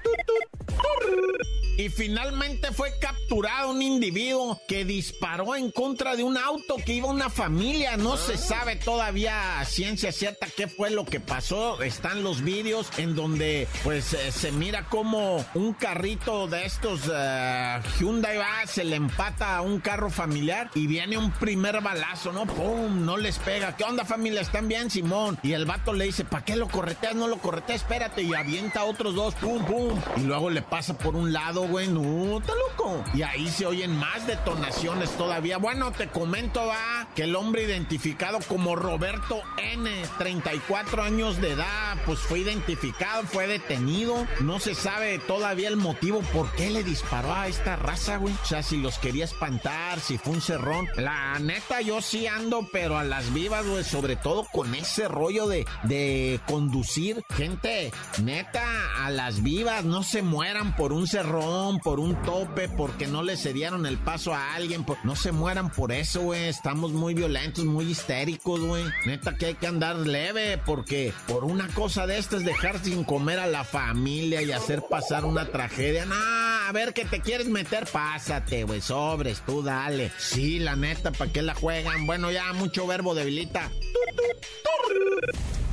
Y 1.77 1.89
finalmente 1.89 2.71
fue 2.73 2.93
capturado 3.01 3.71
un 3.71 3.83
individuo 3.83 4.61
que 4.69 4.85
disparó 4.85 5.57
en 5.57 5.73
contra 5.73 6.15
de 6.15 6.23
un 6.23 6.37
auto 6.37 6.77
que 6.77 6.95
iba 6.95 7.09
una 7.09 7.31
familia. 7.31 7.97
No 7.97 8.17
se 8.17 8.39
sabe 8.39 8.77
todavía 8.77 9.59
a 9.59 9.65
ciencia 9.65 10.13
cierta 10.13 10.47
qué 10.57 10.69
fue 10.69 10.91
lo 10.91 11.05
que 11.05 11.19
pasó. 11.19 11.83
Están 11.83 12.23
los 12.23 12.43
vídeos 12.43 12.89
en 12.97 13.17
donde 13.17 13.67
pues 13.83 14.13
eh, 14.13 14.31
se 14.31 14.53
mira 14.53 14.89
como 14.89 15.45
un 15.55 15.73
carrito 15.73 16.47
de 16.47 16.65
estos 16.65 17.11
eh, 17.13 17.81
Hyundai 17.99 18.39
va, 18.39 18.67
se 18.67 18.85
le 18.85 18.97
empata 18.97 19.57
a 19.57 19.63
un 19.63 19.81
carro 19.81 20.11
familiar 20.11 20.71
y 20.75 20.87
viene 20.87 21.19
un 21.19 21.33
primer 21.33 21.81
balazo, 21.81 22.33
¿no? 22.33 22.47
¡Pum! 22.47 23.05
No 23.05 23.17
les 23.17 23.39
pega. 23.39 23.77
¿Qué 23.77 23.85
onda 23.85 24.05
familia? 24.05 24.41
¿Están 24.41 24.69
bien, 24.69 24.91
Simón? 24.91 25.39
Y 25.43 25.53
el 25.53 25.65
vato 25.65 25.93
le 25.93 26.05
dice, 26.05 26.25
¿para 26.25 26.45
qué 26.45 26.55
lo 26.57 26.69
correteas? 26.69 27.15
No 27.15 27.27
lo 27.27 27.39
correteas, 27.39 27.83
espérate. 27.83 28.23
Y 28.23 28.35
avienta 28.35 28.85
otros 28.85 29.15
dos, 29.15 29.35
¡pum, 29.35 29.65
pum! 29.65 30.01
Y 30.17 30.21
luego 30.21 30.51
le 30.51 30.63
pasa 30.63 30.97
por 30.97 31.17
un 31.17 31.33
lado, 31.33 31.64
güey, 31.67 31.89
no, 31.89 32.39
está 32.39 32.53
loco. 32.55 33.05
Y 33.15 33.23
ahí 33.23 33.49
se 33.49 33.67
oyen 33.67 33.97
más 33.97 34.27
detonaciones 34.27 35.11
todavía. 35.17 35.59
Bueno, 35.59 35.93
te 35.93 36.09
comento, 36.09 36.67
va, 36.67 37.09
que 37.15 37.25
el 37.25 37.37
hombre 37.37 37.65
identificado 37.65 38.39
como 38.49 38.77
Roberto 38.77 39.43
N, 39.59 39.91
34 40.19 41.03
años 41.03 41.41
de 41.41 41.53
edad, 41.53 41.97
pues 42.07 42.21
fue 42.21 42.41
identificado, 42.41 43.25
fue 43.25 43.47
detenido. 43.47 44.27
No 44.41 44.59
se 44.59 44.75
sabe 44.75 45.19
todavía 45.19 45.69
el 45.69 45.77
motivo 45.77 46.21
por 46.33 46.51
qué 46.53 46.71
le 46.71 46.85
disparó 46.85 47.33
a 47.33 47.49
esta 47.49 47.77
raza, 47.77 48.17
güey. 48.17 48.35
O 48.43 48.47
sea, 48.47 48.63
si 48.63 48.79
los 48.79 48.99
quería 48.99 49.25
espantar, 49.25 50.01
si 50.01 50.19
fue 50.19 50.35
un 50.35 50.41
cerrón. 50.41 50.89
La 50.97 51.39
neta, 51.39 51.81
yo 51.81 52.01
sí 52.01 52.27
ando, 52.27 52.69
pero 52.73 52.99
a 52.99 53.05
las 53.05 53.33
vivas, 53.33 53.67
güey, 53.67 53.85
sobre 53.85 54.17
todo 54.17 54.47
con 54.53 54.75
ese 54.75 55.09
rollo 55.09 55.47
de, 55.47 55.67
de 55.85 56.41
conducir. 56.47 57.23
Gente, 57.35 57.93
neta, 58.23 58.65
a 59.05 59.11
las 59.11 59.43
vivas, 59.43 59.85
no 59.85 60.03
se 60.03 60.23
mueran 60.23 60.77
por 60.77 60.93
un 60.93 61.07
cerrón, 61.07 61.54
por 61.83 62.01
un 62.01 62.15
tope, 62.23 62.69
porque 62.69 63.07
no 63.07 63.23
le 63.23 63.37
cedieron 63.37 63.87
el 63.87 63.99
paso 63.99 64.35
a 64.35 64.55
alguien. 64.55 64.85
No 65.05 65.17
se 65.17 65.33
mueran 65.33 65.71
por 65.71 65.93
eso, 65.93 66.23
güey. 66.23 66.49
Estamos 66.49 66.93
muy 66.93 67.15
violentos, 67.15 67.65
muy 67.65 67.91
histéricos, 67.91 68.61
güey. 68.61 68.85
Neta 69.07 69.37
que 69.37 69.47
hay 69.47 69.55
que 69.55 69.67
andar 69.67 69.97
leve, 69.97 70.59
porque 70.65 71.13
por 71.29 71.45
una 71.45 71.69
cosa 71.69 72.07
de 72.07 72.19
estas, 72.19 72.45
dejar 72.45 72.79
sin 72.79 73.05
comer 73.05 73.39
a 73.39 73.47
la 73.47 73.65
familia 73.65 74.43
y 74.43 74.53
hacer 74.53 74.83
pasar 74.89 75.25
una 75.25 75.47
tragedia. 75.47 76.05
Nah, 76.07 76.69
a 76.69 76.73
ver 76.73 76.93
que 76.93 77.05
te 77.05 77.21
quieres 77.21 77.49
meter, 77.49 77.87
pásate, 77.87 78.65
güey. 78.65 78.81
Sobres, 78.81 79.43
tú 79.47 79.63
dale. 79.63 80.13
Sí, 80.19 80.59
la 80.59 80.77
neta, 80.77 81.13
¿para 81.13 81.33
qué 81.33 81.43
la 81.43 81.55
juegan? 81.55 82.07
Bueno, 82.07 82.31
ya 82.31 82.53
mucho 82.53 82.87
verbo 82.87 83.15
debilita. 83.15 83.71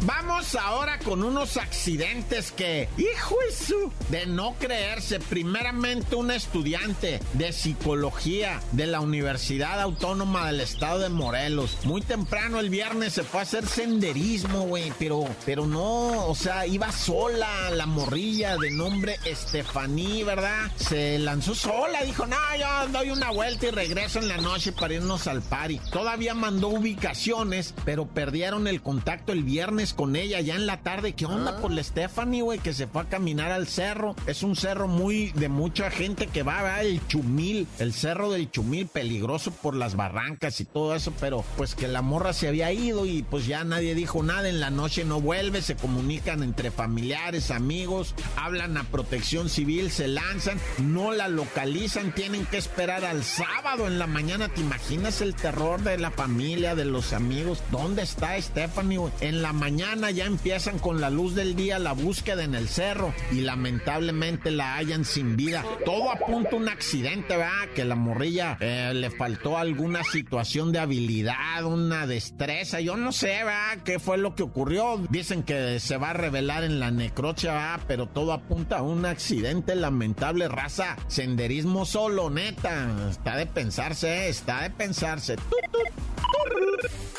Vamos 0.03 0.55
ahora 0.55 0.98
con 0.98 1.22
unos 1.22 1.58
accidentes 1.58 2.51
que, 2.51 2.89
hijo 2.98 3.36
su, 3.53 3.91
de 4.10 4.25
no 4.25 4.55
creerse. 4.60 5.20
Primeramente, 5.20 6.15
un 6.15 6.31
estudiante 6.31 7.20
de 7.34 7.53
psicología 7.53 8.60
de 8.72 8.88
la 8.88 9.00
Universidad 9.00 9.79
Autónoma 9.79 10.48
del 10.48 10.62
Estado 10.62 10.98
de 11.00 11.10
Morelos. 11.10 11.77
Muy 11.84 12.01
temprano 12.01 12.60
el 12.60 12.72
viernes 12.72 13.13
se 13.13 13.24
fue 13.24 13.41
a 13.41 13.43
hacer 13.43 13.67
senderismo, 13.67 14.62
güey, 14.62 14.91
pero, 14.98 15.25
pero 15.46 15.67
no, 15.67 16.25
o 16.25 16.34
sea, 16.34 16.65
iba 16.65 16.91
sola 16.91 17.70
la 17.70 17.86
morrilla 17.86 18.58
de 18.58 18.72
nombre 18.72 19.20
Estefaní, 19.25 20.24
¿verdad? 20.24 20.72
Se 20.77 21.20
lanzó 21.20 21.53
sola, 21.53 22.01
dijo, 22.03 22.25
no, 22.25 22.38
yo 22.60 22.88
doy 22.91 23.12
una 23.12 23.29
vuelta 23.29 23.67
y 23.67 23.72
regreso 23.72 24.17
en 24.17 24.29
la 24.29 24.38
noche 24.38 24.72
para 24.72 24.96
irnos 24.96 25.27
al 25.27 25.43
party. 25.43 25.79
Todavía 25.91 26.34
mandó 26.34 26.70
ubicaciones, 26.70 27.75
pero 27.86 28.08
perdieron 28.08 28.67
el 28.67 28.81
contacto 28.81 29.31
el 29.31 29.43
viernes 29.43 29.90
con 29.93 30.15
ella 30.15 30.41
ya 30.41 30.55
en 30.55 30.65
la 30.65 30.81
tarde. 30.81 31.13
¿Qué 31.13 31.25
onda 31.25 31.57
por 31.57 31.71
la 31.71 31.83
Stephanie, 31.83 32.41
güey? 32.41 32.60
Que 32.60 32.74
se 32.74 32.88
fue 32.88 33.01
a 33.01 33.10
caminar 33.10 33.51
al 33.51 33.67
cerro. 33.67 34.15
Es 34.27 34.43
un 34.43 34.55
cerro 34.55 34.88
muy 34.88 35.31
de 35.31 35.50
mucha 35.50 35.89
gente 35.91 36.27
que 36.27 36.43
va, 36.43 36.62
va, 36.62 36.81
el 36.81 37.05
Chumil, 37.07 37.67
el 37.79 37.93
cerro 37.93 38.31
del 38.31 38.50
Chumil, 38.51 38.88
peligroso 38.88 39.51
por 39.51 39.75
las 39.75 39.95
barrancas 39.95 40.60
y 40.62 40.65
todo 40.65 40.95
eso, 40.95 41.13
pero 41.19 41.43
pues 41.57 41.75
que 41.75 41.88
la 41.88 42.01
morra 42.01 42.33
se 42.33 42.48
había 42.48 42.71
ido 42.71 43.05
y 43.05 43.24
pues 43.24 43.45
ya 43.45 43.63
nadie 43.63 43.95
dijo 43.95 44.24
nada. 44.24 44.50
En 44.50 44.60
la 44.60 44.69
noche 44.69 45.03
no 45.03 45.21
vuelve, 45.21 45.62
se 45.62 45.75
comunican 45.75 46.43
entre 46.43 46.71
familiares, 46.71 47.51
amigos, 47.51 48.15
hablan 48.36 48.77
a 48.77 48.83
protección 48.83 49.50
civil, 49.50 49.91
se 49.91 50.07
lanzan, 50.07 50.60
no 50.79 51.12
la 51.12 51.27
localizan, 51.27 52.13
tienen 52.13 52.45
que 52.45 52.57
esperar 52.57 53.05
al 53.05 53.24
sábado 53.24 53.88
en 53.88 54.00
la 54.00 54.07
mañana. 54.07 54.50
¿Te 54.50 54.62
imaginas 54.62 55.21
el 55.21 55.36
terror 55.36 55.81
de 55.81 55.98
la 55.98 56.12
familia, 56.12 56.75
de 56.75 56.86
los 56.86 57.13
amigos? 57.13 57.62
¿Dónde 57.71 58.03
está 58.03 58.41
Stephanie? 58.41 58.91
En 59.21 59.41
la 59.41 59.53
mañana 59.53 59.80
mañana 59.81 60.11
ya 60.11 60.25
empiezan 60.25 60.77
con 60.77 61.01
la 61.01 61.09
luz 61.09 61.33
del 61.33 61.55
día 61.55 61.79
la 61.79 61.93
búsqueda 61.93 62.43
en 62.43 62.53
el 62.53 62.67
cerro 62.67 63.15
y 63.31 63.41
lamentablemente 63.41 64.51
la 64.51 64.75
hallan 64.75 65.05
sin 65.05 65.35
vida. 65.35 65.65
Todo 65.85 66.11
apunta 66.11 66.51
a 66.51 66.55
un 66.57 66.69
accidente, 66.69 67.35
¿verdad? 67.35 67.67
Que 67.73 67.83
la 67.83 67.95
morrilla 67.95 68.57
eh, 68.59 68.91
le 68.93 69.09
faltó 69.09 69.57
alguna 69.57 70.03
situación 70.03 70.71
de 70.71 70.77
habilidad, 70.77 71.65
una 71.65 72.05
destreza. 72.05 72.79
Yo 72.79 72.95
no 72.95 73.11
sé, 73.11 73.43
¿verdad? 73.43 73.79
¿Qué 73.83 73.97
fue 73.97 74.19
lo 74.19 74.35
que 74.35 74.43
ocurrió? 74.43 75.01
Dicen 75.09 75.41
que 75.41 75.79
se 75.79 75.97
va 75.97 76.11
a 76.11 76.13
revelar 76.13 76.63
en 76.63 76.79
la 76.79 76.91
necrocha, 76.91 77.51
¿verdad? 77.51 77.79
Pero 77.88 78.05
todo 78.05 78.33
apunta 78.33 78.77
a 78.77 78.81
un 78.83 79.07
accidente 79.07 79.73
lamentable, 79.73 80.47
raza. 80.47 80.95
Senderismo 81.07 81.85
solo, 81.88 82.29
neta. 82.29 83.09
Está 83.09 83.35
de 83.35 83.47
pensarse, 83.47 84.27
¿eh? 84.27 84.29
está 84.29 84.61
de 84.61 84.69
pensarse. 84.69 85.38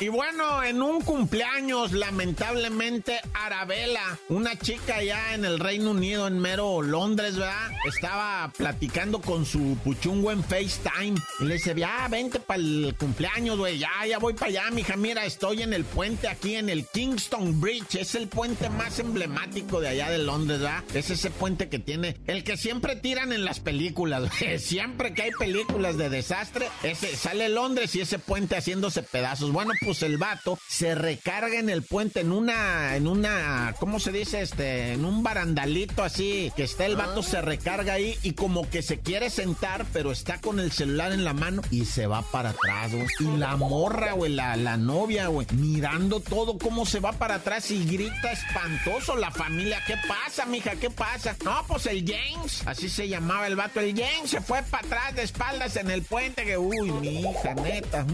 Y 0.03 0.09
bueno, 0.09 0.61
en 0.61 0.81
un 0.81 0.99
cumpleaños, 0.99 1.93
lamentablemente, 1.93 3.21
Arabella, 3.33 4.19
una 4.27 4.59
chica 4.59 5.01
ya 5.01 5.33
en 5.33 5.45
el 5.45 5.59
Reino 5.59 5.91
Unido, 5.91 6.27
en 6.27 6.39
mero 6.39 6.81
Londres, 6.81 7.37
¿verdad? 7.37 7.71
Estaba 7.87 8.51
platicando 8.57 9.21
con 9.21 9.45
su 9.45 9.77
puchungo 9.81 10.33
en 10.33 10.43
FaceTime. 10.43 11.15
Y 11.39 11.45
le 11.45 11.53
dice, 11.53 11.73
ya, 11.73 12.05
vente 12.09 12.41
para 12.41 12.59
el 12.59 12.93
cumpleaños, 12.99 13.57
güey. 13.57 13.79
Ya, 13.79 13.91
ya 14.05 14.19
voy 14.19 14.33
para 14.33 14.47
allá, 14.47 14.71
mija. 14.71 14.97
Mira, 14.97 15.23
estoy 15.23 15.61
en 15.61 15.71
el 15.71 15.85
puente 15.85 16.27
aquí, 16.27 16.55
en 16.55 16.67
el 16.67 16.85
Kingston 16.85 17.61
Bridge. 17.61 17.95
Es 17.95 18.13
el 18.15 18.27
puente 18.27 18.69
más 18.69 18.99
emblemático 18.99 19.79
de 19.79 19.87
allá 19.87 20.09
de 20.09 20.17
Londres, 20.17 20.59
¿verdad? 20.59 20.83
Es 20.93 21.11
ese 21.11 21.31
puente 21.31 21.69
que 21.69 21.79
tiene, 21.79 22.17
el 22.27 22.43
que 22.43 22.57
siempre 22.57 22.97
tiran 22.97 23.31
en 23.31 23.45
las 23.45 23.61
películas, 23.61 24.29
güey. 24.41 24.59
Siempre 24.59 25.13
que 25.13 25.21
hay 25.21 25.31
películas 25.31 25.95
de 25.95 26.09
desastre, 26.09 26.67
ese 26.83 27.15
sale 27.15 27.47
Londres 27.47 27.95
y 27.95 28.01
ese 28.01 28.19
puente 28.19 28.57
haciéndose 28.57 29.01
pedazos. 29.01 29.53
Bueno, 29.53 29.71
pues 29.79 29.92
el 30.01 30.17
vato 30.17 30.57
se 30.67 30.95
recarga 30.95 31.59
en 31.59 31.69
el 31.69 31.83
puente 31.83 32.21
en 32.21 32.31
una, 32.31 32.95
en 32.95 33.07
una, 33.07 33.75
¿cómo 33.79 33.99
se 33.99 34.11
dice? 34.11 34.41
Este, 34.41 34.93
en 34.93 35.05
un 35.05 35.23
barandalito 35.23 36.03
así, 36.03 36.51
que 36.55 36.63
está 36.63 36.85
el 36.85 36.95
vato, 36.95 37.21
se 37.21 37.41
recarga 37.41 37.93
ahí 37.93 38.17
y 38.23 38.33
como 38.33 38.69
que 38.69 38.81
se 38.81 38.99
quiere 38.99 39.29
sentar, 39.29 39.85
pero 39.93 40.11
está 40.11 40.39
con 40.39 40.59
el 40.59 40.71
celular 40.71 41.11
en 41.11 41.23
la 41.23 41.33
mano 41.33 41.61
y 41.69 41.85
se 41.85 42.07
va 42.07 42.21
para 42.21 42.49
atrás, 42.49 42.91
güey. 42.91 43.07
Y 43.19 43.37
la 43.37 43.55
morra, 43.57 44.13
güey, 44.13 44.33
la, 44.33 44.55
la 44.55 44.77
novia, 44.77 45.27
güey, 45.27 45.47
mirando 45.53 46.19
todo 46.19 46.57
cómo 46.57 46.85
se 46.85 46.99
va 46.99 47.13
para 47.13 47.35
atrás 47.35 47.69
y 47.71 47.85
grita 47.85 48.31
espantoso 48.31 49.15
la 49.15 49.31
familia. 49.31 49.83
¿Qué 49.85 49.95
pasa, 50.07 50.45
mija? 50.45 50.75
¿Qué 50.75 50.89
pasa? 50.89 51.35
No, 51.43 51.63
pues 51.67 51.85
el 51.87 52.05
James, 52.05 52.63
así 52.65 52.89
se 52.89 53.07
llamaba 53.07 53.47
el 53.47 53.55
vato, 53.55 53.79
el 53.79 53.93
James 53.95 54.29
se 54.29 54.41
fue 54.41 54.63
para 54.63 54.85
atrás 54.85 55.15
de 55.15 55.23
espaldas 55.23 55.75
en 55.75 55.91
el 55.91 56.03
puente, 56.03 56.45
que, 56.45 56.57
uy, 56.57 56.91
mi 56.91 57.21
hija, 57.21 57.53
neta, 57.53 58.05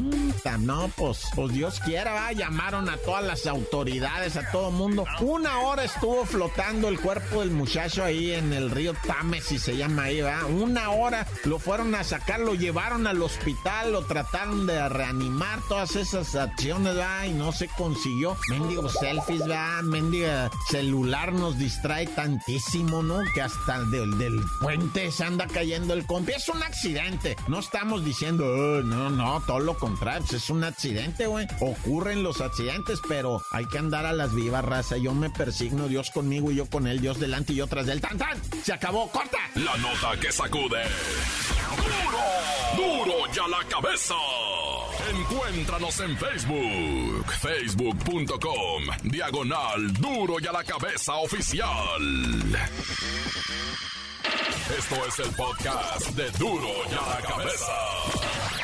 no, 0.57 0.91
pues, 0.95 1.23
pues 1.35 1.53
Dios 1.53 1.68
quiera, 1.77 2.13
va, 2.13 2.31
llamaron 2.31 2.89
a 2.89 2.97
todas 2.97 3.23
las 3.23 3.45
autoridades, 3.45 4.37
a 4.37 4.49
todo 4.51 4.71
mundo. 4.71 5.05
Una 5.19 5.59
hora 5.59 5.83
estuvo 5.83 6.25
flotando 6.25 6.87
el 6.87 6.99
cuerpo 6.99 7.41
del 7.41 7.51
muchacho 7.51 8.03
ahí 8.03 8.31
en 8.31 8.53
el 8.53 8.71
río 8.71 8.93
Tames, 9.05 9.43
si 9.43 9.59
se 9.59 9.75
llama 9.75 10.03
ahí, 10.03 10.21
va. 10.21 10.45
Una 10.45 10.91
hora 10.91 11.27
lo 11.43 11.59
fueron 11.59 11.93
a 11.95 12.03
sacar, 12.03 12.39
lo 12.39 12.55
llevaron 12.55 13.07
al 13.07 13.21
hospital, 13.21 13.91
lo 13.91 14.05
trataron 14.05 14.65
de 14.65 14.87
reanimar, 14.87 15.59
todas 15.67 15.95
esas 15.97 16.33
acciones, 16.35 16.97
va, 16.97 17.27
y 17.27 17.33
no 17.33 17.51
se 17.51 17.67
consiguió. 17.67 18.37
Mendigo 18.49 18.87
selfies, 18.87 19.49
va, 19.49 19.81
mendigo 19.81 20.27
celular 20.69 21.33
nos 21.33 21.57
distrae 21.57 22.07
tantísimo, 22.07 23.03
¿no? 23.03 23.19
Que 23.33 23.41
hasta 23.41 23.83
del, 23.83 24.17
del 24.17 24.41
puente 24.61 25.11
se 25.11 25.25
anda 25.25 25.45
cayendo 25.45 25.93
el 25.93 26.05
compi. 26.05 26.31
Es 26.31 26.47
un 26.47 26.63
accidente. 26.63 27.35
No 27.49 27.59
estamos 27.59 28.05
diciendo, 28.05 28.45
oh, 28.45 28.81
no, 28.81 29.09
no, 29.09 29.41
todo 29.41 29.59
lo 29.59 29.77
contrario, 29.77 30.21
pues 30.21 30.43
es 30.43 30.49
un 30.49 30.63
accidente, 30.63 31.27
güey 31.27 31.48
ocurren 31.59 32.23
los 32.23 32.41
accidentes, 32.41 32.99
pero 33.07 33.41
hay 33.51 33.65
que 33.65 33.77
andar 33.77 34.05
a 34.05 34.13
las 34.13 34.33
vivas, 34.33 34.63
raza. 34.63 34.97
Yo 34.97 35.13
me 35.13 35.29
persigno, 35.29 35.87
Dios 35.87 36.11
conmigo 36.11 36.51
y 36.51 36.55
yo 36.55 36.65
con 36.65 36.87
él, 36.87 37.01
Dios 37.01 37.19
delante 37.19 37.53
y 37.53 37.57
yo 37.57 37.67
tras 37.67 37.85
del 37.85 38.01
tan 38.01 38.17
tan. 38.17 38.39
Se 38.63 38.73
acabó, 38.73 39.09
corta. 39.09 39.37
La 39.55 39.77
nota 39.77 40.19
que 40.19 40.31
sacude. 40.31 40.83
¡Duro! 42.75 43.05
¡Duro 43.05 43.33
ya 43.33 43.47
la 43.47 43.63
cabeza! 43.67 44.15
Encuéntranos 45.11 45.99
en 46.01 46.17
Facebook, 46.17 47.25
facebook.com, 47.39 48.83
diagonal 49.03 49.93
Duro 49.93 50.35
y 50.39 50.45
a 50.45 50.51
la 50.51 50.63
cabeza 50.63 51.15
oficial. 51.15 51.67
Esto 54.77 55.05
es 55.07 55.19
el 55.19 55.35
podcast 55.35 56.09
de 56.09 56.29
Duro 56.31 56.69
y 56.91 56.93
a 56.93 57.15
la 57.15 57.27
cabeza. 57.27 58.58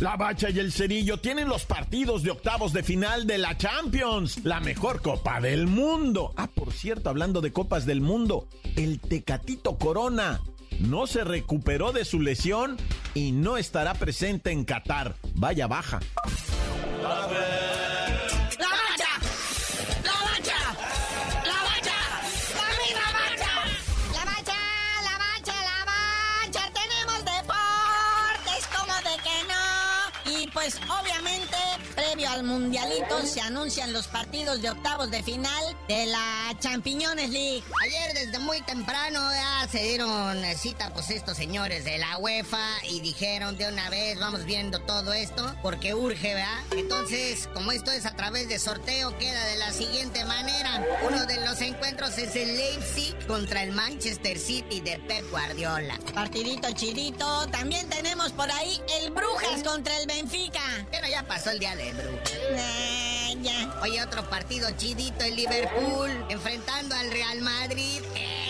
La 0.00 0.16
Bacha 0.16 0.48
y 0.48 0.58
el 0.58 0.72
Cerillo 0.72 1.18
tienen 1.18 1.46
los 1.46 1.66
partidos 1.66 2.22
de 2.22 2.30
octavos 2.30 2.72
de 2.72 2.82
final 2.82 3.26
de 3.26 3.36
la 3.36 3.58
Champions, 3.58 4.42
la 4.44 4.58
mejor 4.58 5.02
copa 5.02 5.42
del 5.42 5.66
mundo. 5.66 6.32
Ah, 6.38 6.46
por 6.46 6.72
cierto, 6.72 7.10
hablando 7.10 7.42
de 7.42 7.52
copas 7.52 7.84
del 7.84 8.00
mundo, 8.00 8.48
el 8.76 8.98
Tecatito 8.98 9.76
Corona 9.76 10.40
no 10.78 11.06
se 11.06 11.22
recuperó 11.22 11.92
de 11.92 12.06
su 12.06 12.18
lesión 12.18 12.78
y 13.12 13.32
no 13.32 13.58
estará 13.58 13.92
presente 13.92 14.50
en 14.52 14.64
Qatar. 14.64 15.16
Vaya 15.34 15.66
baja. 15.66 16.00
Al 32.24 32.44
mundialito 32.44 33.24
se 33.24 33.40
anuncian 33.40 33.92
los 33.92 34.06
partidos 34.06 34.60
de 34.62 34.70
octavos 34.70 35.10
de 35.10 35.22
final 35.22 35.76
de 35.88 36.06
la 36.06 36.54
Champiñones 36.58 37.30
League. 37.30 37.62
Ayer 37.82 38.14
desde 38.14 38.38
muy 38.38 38.60
temprano 38.62 39.20
ya 39.32 39.68
se 39.70 39.82
dieron 39.82 40.42
cita 40.56 40.90
pues 40.92 41.10
estos 41.10 41.36
señores 41.36 41.84
de 41.84 41.98
la 41.98 42.18
UEFA 42.18 42.66
y 42.88 43.00
dijeron 43.00 43.56
de 43.56 43.68
una 43.68 43.88
vez 43.90 44.18
vamos 44.18 44.44
viendo 44.44 44.80
todo 44.80 45.12
esto 45.12 45.54
porque 45.62 45.94
urge, 45.94 46.34
¿verdad? 46.34 46.58
Entonces, 46.72 47.48
como 47.54 47.72
esto 47.72 47.90
es 47.92 48.06
a 48.06 48.16
través 48.16 48.48
de 48.48 48.58
sorteo, 48.58 49.16
queda 49.18 49.44
de 49.46 49.56
la 49.56 49.72
siguiente 49.72 50.24
manera. 50.24 50.84
Uno 51.06 51.26
de 51.26 51.44
los 51.44 51.60
encuentros 51.60 52.18
es 52.18 52.34
el 52.36 52.56
Leipzig 52.56 53.14
contra 53.26 53.62
el 53.62 53.72
Manchester 53.72 54.38
City 54.38 54.80
de 54.80 54.98
Pep 54.98 55.30
Guardiola. 55.30 55.98
Partidito 56.14 56.70
chidito. 56.72 57.46
También 57.48 57.88
tenemos 57.88 58.32
por 58.32 58.50
ahí 58.50 58.80
el 59.00 59.10
Brujas 59.10 59.62
contra 59.62 59.96
el 59.98 60.06
Benfica. 60.06 60.60
Pero 60.90 61.06
ya 61.08 61.22
pasó 61.22 61.50
el 61.50 61.58
día 61.58 61.76
de 61.76 61.90
Oye, 63.82 64.02
otro 64.02 64.28
partido 64.28 64.68
chidito, 64.76 65.24
el 65.24 65.36
Liverpool, 65.36 66.10
enfrentando 66.28 66.94
al 66.94 67.10
Real 67.10 67.40
Madrid. 67.40 68.02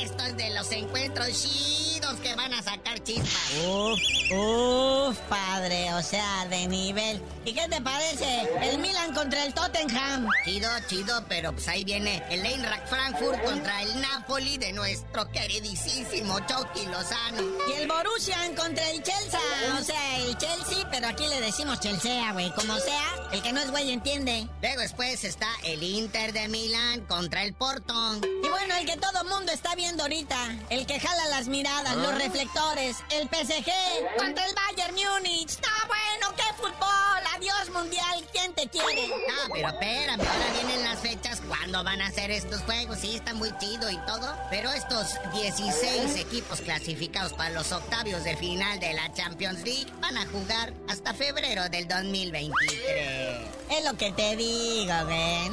Esto 0.02 0.24
es 0.24 0.36
de 0.36 0.50
los 0.50 0.72
encuentros 0.72 1.28
chidos 1.28 1.89
que 2.18 2.34
van 2.34 2.52
a 2.52 2.62
sacar 2.62 3.02
chispas. 3.04 3.52
Uf, 3.66 4.00
uf, 4.32 5.16
padre, 5.28 5.94
o 5.94 6.02
sea, 6.02 6.46
de 6.46 6.66
nivel. 6.66 7.22
¿Y 7.44 7.52
qué 7.52 7.68
te 7.68 7.80
parece? 7.80 8.48
El 8.62 8.78
Milan 8.78 9.14
contra 9.14 9.44
el 9.44 9.54
Tottenham. 9.54 10.28
Chido, 10.44 10.68
chido, 10.88 11.24
pero 11.28 11.52
pues 11.52 11.68
ahí 11.68 11.84
viene 11.84 12.22
el 12.30 12.44
Eintracht 12.44 12.88
Frankfurt 12.88 13.42
contra 13.44 13.82
el 13.82 14.00
Napoli 14.00 14.58
de 14.58 14.72
nuestro 14.72 15.30
queridísimo 15.30 16.38
Chucky 16.40 16.86
Lozano. 16.86 17.42
Y 17.68 17.72
el 17.80 17.88
Borussia 17.88 18.36
contra 18.56 18.90
el 18.90 19.02
Chelsea. 19.02 19.40
O 19.78 19.82
sea, 19.82 20.18
el 20.18 20.36
Chelsea, 20.36 20.88
pero 20.90 21.08
aquí 21.08 21.26
le 21.26 21.40
decimos 21.40 21.80
Chelsea, 21.80 22.32
güey. 22.32 22.52
Como 22.54 22.76
sea, 22.78 23.28
el 23.32 23.42
que 23.42 23.52
no 23.52 23.60
es 23.60 23.70
güey 23.70 23.90
entiende. 23.90 24.48
Luego 24.60 24.80
después 24.80 25.24
está 25.24 25.48
el 25.64 25.82
Inter 25.82 26.32
de 26.32 26.48
Milán 26.48 27.00
contra 27.06 27.44
el 27.44 27.54
Porto. 27.54 27.94
Y 28.42 28.48
bueno, 28.48 28.74
el 28.76 28.86
que 28.86 28.96
todo 28.96 29.24
mundo 29.24 29.52
está 29.52 29.74
viendo 29.74 30.02
ahorita, 30.02 30.36
el 30.70 30.86
que 30.86 31.00
jala 31.00 31.28
las 31.28 31.48
miradas, 31.48 31.96
los 32.00 32.14
reflectores, 32.18 32.96
el 33.10 33.28
PSG 33.28 33.70
contra 34.16 34.46
el 34.46 34.54
Bayern 34.54 34.94
Múnich. 34.94 35.58
No, 35.60 35.88
bueno, 35.88 36.36
qué 36.36 36.54
fútbol. 36.56 37.22
Adiós, 37.36 37.70
mundial. 37.72 38.26
¿Quién 38.32 38.52
te 38.54 38.68
quiere? 38.68 39.08
No, 39.08 39.52
pero 39.52 39.68
espérame, 39.68 40.20
ahora 40.20 40.52
vienen 40.54 40.84
las 40.84 40.98
fechas. 41.00 41.40
¿Cuándo 41.46 41.82
van 41.84 42.00
a 42.02 42.10
ser 42.10 42.30
estos 42.30 42.60
juegos? 42.62 42.98
Sí, 42.98 43.16
está 43.16 43.34
muy 43.34 43.50
chido 43.58 43.90
y 43.90 43.96
todo. 44.06 44.34
Pero 44.50 44.70
estos 44.72 45.06
16 45.32 46.16
equipos 46.16 46.60
clasificados 46.60 47.32
para 47.32 47.50
los 47.50 47.72
octavios 47.72 48.24
de 48.24 48.36
final 48.36 48.78
de 48.80 48.92
la 48.94 49.12
Champions 49.12 49.62
League 49.64 49.86
van 50.00 50.16
a 50.16 50.26
jugar 50.26 50.72
hasta 50.88 51.14
febrero 51.14 51.68
del 51.68 51.86
2023. 51.88 53.40
Es 53.70 53.84
lo 53.84 53.96
que 53.96 54.12
te 54.12 54.36
digo, 54.36 54.94
güey. 55.06 55.50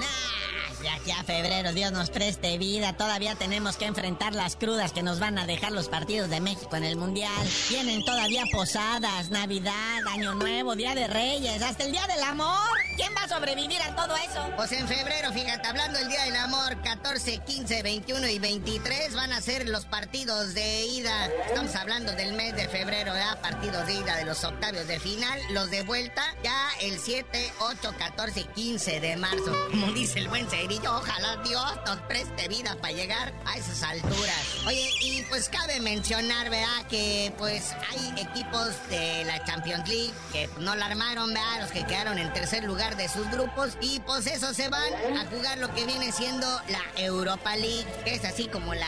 De 0.88 0.93
aquí 0.93 1.12
a 1.12 1.21
febrero, 1.21 1.73
Dios 1.73 1.91
nos 1.91 2.10
preste 2.10 2.58
vida. 2.58 2.93
Todavía 2.93 3.36
tenemos 3.36 3.76
que 3.76 3.84
enfrentar 3.84 4.34
las 4.34 4.56
crudas 4.56 4.93
que 4.93 5.04
nos 5.04 5.19
van 5.19 5.38
a 5.38 5.45
dejar 5.45 5.73
los 5.73 5.89
partidos 5.89 6.30
de 6.30 6.39
México 6.39 6.78
en 6.78 6.86
el 6.86 6.95
Mundial. 6.95 7.45
Vienen 7.67 8.06
todavía 8.06 8.45
posadas, 8.54 9.30
Navidad, 9.30 10.08
Año 10.08 10.34
Nuevo, 10.36 10.78
Día 10.78 10.95
de 10.95 11.08
Reyes, 11.08 11.62
hasta 11.62 11.84
el 11.84 11.91
Día 11.91 12.08
del 12.08 12.23
Amor. 12.23 12.69
¿Quién 12.95 13.12
va 13.17 13.23
a 13.23 13.28
sobrevivir 13.28 13.82
a 13.82 13.97
todo 13.97 14.15
eso? 14.15 14.50
Pues 14.56 14.71
en 14.71 14.88
febrero, 14.88 15.34
fíjate, 15.34 15.67
hablando 15.67 16.00
del 16.00 16.08
Día 16.08 16.23
del 16.23 16.38
Amor, 16.38 16.82
14, 16.82 17.39
15, 17.39 17.84
21 17.84 18.28
y 18.30 18.39
23 18.39 19.13
van 19.13 19.34
a 19.34 19.41
ser 19.41 19.67
los 19.67 19.84
partidos 19.84 20.54
de 20.54 20.86
ida. 20.86 21.28
Estamos 21.47 21.76
hablando 21.76 22.13
del 22.13 22.32
mes 22.32 22.56
de 22.56 22.69
febrero, 22.69 23.12
¿verdad? 23.12 23.41
Partidos 23.41 23.86
de 23.88 23.93
ida 23.93 24.15
de 24.15 24.23
los 24.23 24.41
octavios 24.45 24.88
de 24.88 25.02
final. 25.02 25.38
Los 25.52 25.69
de 25.69 25.84
vuelta 25.84 26.23
ya 26.45 26.69
el 26.80 26.97
7, 26.97 27.52
8, 27.60 27.93
14 28.00 28.39
y 28.39 28.43
15 28.45 29.00
de 29.02 29.17
marzo. 29.17 29.54
Como 29.69 29.91
dice 29.91 30.19
el 30.19 30.30
buen 30.30 30.50
Cerillo, 30.78 30.98
ojalá 30.98 31.38
Dios 31.44 31.80
nos 31.86 31.98
preste 32.02 32.48
vida 32.48 32.76
para 32.82 32.94
llegar 32.94 33.34
a 33.46 33.58
esas 33.58 33.84
alturas. 33.84 34.63
Oye, 34.66 34.90
y 35.02 35.24
pues 35.24 35.50
cabe 35.50 35.80
mencionar, 35.80 36.50
¿verdad? 36.50 36.86
Que 36.90 37.34
pues 37.38 37.74
hay 37.92 38.22
equipos 38.22 38.70
de 38.90 39.24
la 39.26 39.44
Champions 39.44 39.88
League 39.88 40.13
que 40.32 40.50
no 40.60 40.76
la 40.76 40.88
armaron, 40.88 41.34
¿verdad? 41.34 41.62
Los 41.62 41.72
que 41.72 41.86
quedaron 41.86 42.18
en 42.18 42.32
tercer 42.34 42.63
lugar 42.63 42.96
de 42.96 43.10
sus 43.10 43.30
grupos 43.32 43.78
y 43.82 44.00
pues 44.02 44.28
eso 44.28 44.54
se 44.54 44.70
van 44.70 44.94
a 45.18 45.26
jugar 45.26 45.58
lo 45.58 45.74
que 45.74 45.86
viene 45.86 46.12
siendo 46.12 46.48
la 46.68 46.82
Europa 47.02 47.56
League, 47.56 47.86
que 48.04 48.16
es 48.16 48.26
así 48.26 48.48
como 48.48 48.74
la 48.74 48.88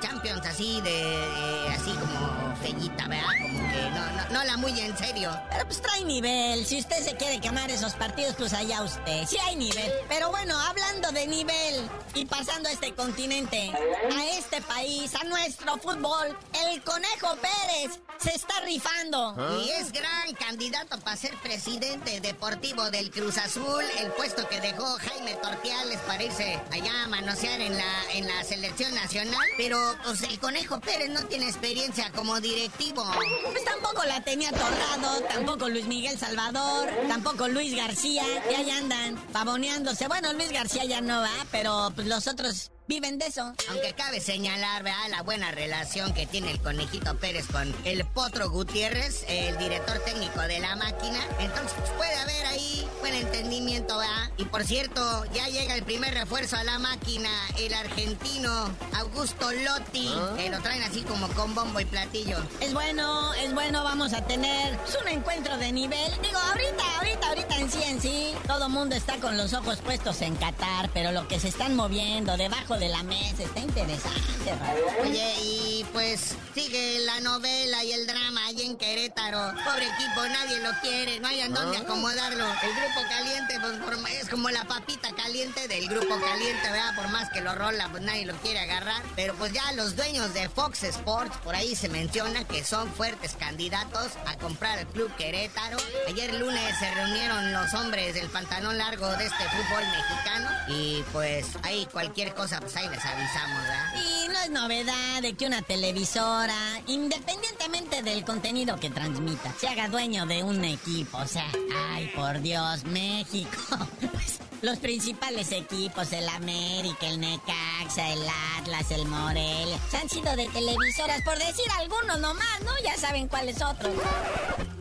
Champions, 0.00 0.44
así 0.46 0.80
de, 0.80 0.90
de- 0.90 1.68
así 1.74 1.90
como 1.92 2.56
fellita, 2.62 3.06
¿verdad? 3.08 3.26
Como 3.42 3.58
que 3.72 3.90
no, 3.90 4.10
no, 4.12 4.28
no 4.30 4.44
la 4.44 4.56
muy 4.56 4.78
en 4.80 4.96
serio. 4.96 5.30
Pero 5.50 5.64
pues 5.66 5.80
trae 5.82 6.04
nivel. 6.04 6.66
Si 6.66 6.78
usted 6.78 7.02
se 7.04 7.16
quiere 7.16 7.40
quemar 7.40 7.70
esos 7.70 7.94
partidos, 7.94 8.34
pues 8.36 8.52
allá 8.52 8.82
usted. 8.82 9.26
Sí 9.26 9.36
hay 9.38 9.56
nivel. 9.56 9.92
Pero 10.08 10.30
bueno, 10.30 10.58
hablando 10.58 11.12
de 11.12 11.26
nivel 11.26 11.88
y 12.14 12.24
pasando 12.26 12.68
a 12.68 12.72
este 12.72 12.92
continente, 12.94 13.70
a 14.16 14.24
este 14.38 14.60
país, 14.62 15.14
a 15.14 15.24
nuestro 15.24 15.76
fútbol, 15.78 16.36
el 16.66 16.82
Conejo 16.82 17.36
Pérez 17.36 17.98
se 18.18 18.30
está 18.34 18.60
rifando. 18.60 19.34
Y 19.64 19.70
es 19.70 19.92
gran 19.92 20.32
candidato 20.34 20.98
para 21.00 21.16
ser 21.16 21.34
presidente 21.36 22.20
deportivo 22.20 22.90
del 22.90 23.10
Cruz 23.10 23.38
Azul, 23.38 23.84
el 23.98 24.10
puesto 24.12 24.48
que 24.48 24.60
dejó 24.60 24.84
Jaime 24.98 25.34
Tortiales 25.34 25.98
para 26.00 26.22
irse 26.24 26.58
allá 26.72 27.04
a 27.04 27.06
manosear 27.08 27.60
en 27.60 27.76
la, 27.76 28.12
en 28.14 28.26
la 28.26 28.42
selección 28.44 28.92
nacional. 28.94 29.46
Pero 29.56 29.77
pues 30.04 30.22
el 30.22 30.38
Conejo 30.38 30.80
Pérez 30.80 31.10
no 31.10 31.22
tiene 31.26 31.48
experiencia 31.48 32.10
como 32.12 32.40
directivo. 32.40 33.04
Pues 33.50 33.64
tampoco 33.64 34.04
la 34.04 34.22
tenía 34.22 34.50
Torrado, 34.50 35.20
tampoco 35.32 35.68
Luis 35.68 35.86
Miguel 35.86 36.18
Salvador, 36.18 36.88
tampoco 37.08 37.48
Luis 37.48 37.74
García, 37.76 38.24
que 38.48 38.56
ahí 38.56 38.70
andan 38.70 39.16
pavoneándose. 39.32 40.08
Bueno, 40.08 40.32
Luis 40.32 40.50
García 40.52 40.84
ya 40.84 41.00
no 41.00 41.20
va, 41.20 41.46
pero 41.50 41.92
pues 41.94 42.06
los 42.06 42.26
otros 42.26 42.70
viven 42.88 43.18
de 43.18 43.26
eso. 43.26 43.54
Aunque 43.68 43.92
cabe 43.92 44.20
señalar, 44.20 44.82
¿verdad? 44.82 45.08
La 45.10 45.22
buena 45.22 45.50
relación 45.52 46.14
que 46.14 46.26
tiene 46.26 46.50
el 46.50 46.60
Conejito 46.60 47.16
Pérez 47.18 47.46
con 47.46 47.72
el 47.84 48.04
Potro 48.06 48.50
Gutiérrez, 48.50 49.24
el 49.28 49.56
director 49.58 49.98
técnico 50.00 50.40
de 50.40 50.58
la 50.58 50.74
máquina. 50.74 51.20
Entonces, 51.38 51.74
pues, 51.78 51.90
puede 51.90 52.16
haber 52.16 52.46
ahí 52.46 52.88
buen 53.00 53.14
entendimiento, 53.14 53.98
¿verdad? 53.98 54.30
Y 54.38 54.46
por 54.46 54.64
cierto, 54.64 55.24
ya 55.34 55.46
llega 55.48 55.74
el 55.74 55.84
primer 55.84 56.14
refuerzo 56.14 56.56
a 56.56 56.64
la 56.64 56.78
máquina, 56.78 57.30
el 57.58 57.74
argentino 57.74 58.70
Augusto 58.94 59.52
Lotti, 59.52 60.10
que 60.36 60.50
lo 60.50 60.60
traen 60.60 60.82
así 60.82 61.02
como 61.02 61.28
con 61.28 61.54
bombo 61.54 61.80
y 61.80 61.84
platillo. 61.84 62.38
Es 62.60 62.72
bueno, 62.72 63.34
es 63.34 63.52
bueno, 63.52 63.84
vamos 63.84 64.14
a 64.14 64.22
tener 64.24 64.76
pues, 64.78 64.96
un 65.00 65.08
encuentro 65.08 65.58
de 65.58 65.72
nivel. 65.72 66.10
Digo, 66.22 66.38
ahorita, 66.38 66.96
ahorita, 66.96 67.28
ahorita 67.28 67.56
en 67.58 67.70
sí, 67.70 67.82
en 67.82 68.00
sí, 68.00 68.34
todo 68.46 68.68
mundo 68.70 68.96
está 68.96 69.18
con 69.18 69.36
los 69.36 69.52
ojos 69.52 69.78
puestos 69.80 70.22
en 70.22 70.36
Qatar, 70.36 70.90
pero 70.94 71.12
lo 71.12 71.28
que 71.28 71.38
se 71.38 71.48
están 71.48 71.76
moviendo 71.76 72.36
debajo 72.36 72.77
de 72.78 72.88
la 72.88 73.02
mesa 73.02 73.42
está 73.42 73.60
interesante, 73.60 74.54
Raúl. 74.60 75.08
Oye, 75.10 75.34
y 75.42 75.84
pues 75.92 76.34
sigue 76.54 77.00
la 77.00 77.20
novela 77.20 77.84
y 77.84 77.92
el 77.92 78.06
drama 78.06 78.46
ahí 78.46 78.62
en 78.62 78.76
Querétaro. 78.76 79.52
Pobre 79.64 79.86
equipo, 79.86 80.22
nadie 80.28 80.58
lo 80.58 80.70
quiere, 80.80 81.20
no 81.20 81.28
hay 81.28 81.40
en 81.40 81.52
dónde 81.54 81.78
acomodarlo. 81.78 82.44
El 82.44 82.70
grupo 82.74 83.08
caliente, 83.08 83.58
pues 83.60 83.72
por- 83.78 84.08
es 84.10 84.28
como 84.28 84.48
la 84.50 84.64
papita 84.64 85.10
caliente 85.14 85.68
del 85.68 85.88
grupo 85.88 86.18
caliente, 86.20 86.70
¿verdad? 86.70 86.94
Por 86.96 87.08
más 87.08 87.28
que 87.30 87.40
lo 87.40 87.54
rola, 87.54 87.88
pues 87.90 88.02
nadie 88.02 88.26
lo 88.26 88.34
quiere 88.36 88.60
agarrar. 88.60 89.02
Pero 89.16 89.34
pues 89.34 89.52
ya 89.52 89.72
los 89.72 89.96
dueños 89.96 90.32
de 90.34 90.48
Fox 90.48 90.82
Sports, 90.84 91.36
por 91.44 91.54
ahí 91.54 91.74
se 91.76 91.88
menciona 91.88 92.44
que 92.44 92.64
son 92.64 92.92
fuertes 92.92 93.34
candidatos 93.38 94.12
a 94.26 94.36
comprar 94.38 94.78
el 94.78 94.86
club 94.88 95.10
Querétaro. 95.16 95.78
Ayer 96.06 96.34
lunes 96.34 96.78
se 96.78 96.92
reunieron 96.94 97.52
los 97.52 97.74
hombres 97.74 98.14
del 98.14 98.28
pantalón 98.30 98.78
largo 98.78 99.08
de 99.16 99.26
este 99.26 99.44
fútbol 99.44 99.84
mexicano. 99.86 100.50
Y 100.68 101.02
pues 101.12 101.46
ahí 101.62 101.86
cualquier 101.92 102.34
cosa, 102.34 102.60
pues 102.68 102.84
ahí 102.84 102.88
les 102.90 103.04
avisamos, 103.04 103.62
¿verdad? 103.62 103.94
Y 103.94 104.28
no 104.28 104.38
es 104.40 104.50
novedad 104.50 105.22
de 105.22 105.34
que 105.34 105.46
una 105.46 105.62
televisora, 105.62 106.54
independientemente 106.86 108.02
del 108.02 108.24
contenido 108.24 108.78
que 108.78 108.90
transmita, 108.90 109.54
se 109.58 109.68
haga 109.68 109.88
dueño 109.88 110.26
de 110.26 110.42
un 110.42 110.62
equipo. 110.64 111.16
O 111.16 111.26
sea, 111.26 111.50
ay, 111.94 112.12
por 112.14 112.40
Dios, 112.40 112.84
México. 112.84 113.56
Pues, 114.12 114.40
los 114.62 114.78
principales 114.78 115.52
equipos, 115.52 116.12
el 116.12 116.28
América, 116.28 117.06
el 117.06 117.20
Necaxa, 117.20 118.12
el 118.12 118.22
Atlas, 118.58 118.90
el 118.90 119.06
Morelia, 119.06 119.78
se 119.90 119.96
han 119.98 120.08
sido 120.08 120.34
de 120.34 120.48
televisoras, 120.48 121.22
por 121.22 121.38
decir 121.38 121.66
algunos 121.78 122.18
nomás, 122.18 122.60
¿no? 122.64 122.72
Ya 122.82 122.96
saben 122.96 123.28
cuáles 123.28 123.62
otros. 123.62 123.92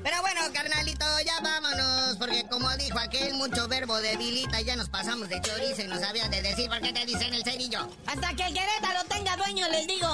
Pero 0.07 0.21
bueno, 0.21 0.39
carnalito, 0.53 1.05
ya 1.25 1.41
vámonos, 1.41 2.15
porque 2.15 2.45
como 2.49 2.69
dijo 2.77 2.97
aquel, 2.97 3.33
mucho 3.33 3.67
verbo 3.67 3.99
debilita 3.99 4.61
y 4.61 4.63
ya 4.63 4.77
nos 4.77 4.87
pasamos 4.87 5.27
de 5.27 5.41
chorizo 5.41 5.81
y 5.81 5.87
no 5.87 5.99
sabías 5.99 6.31
de 6.31 6.41
decir 6.41 6.69
por 6.69 6.79
qué 6.79 6.93
te 6.93 7.05
dicen 7.05 7.33
el 7.33 7.43
cerillo. 7.43 7.89
Hasta 8.05 8.33
que 8.33 8.45
el 8.45 8.53
Querétaro 8.53 9.03
tenga 9.09 9.35
dueño, 9.35 9.67
les 9.67 9.85
digo. 9.85 10.07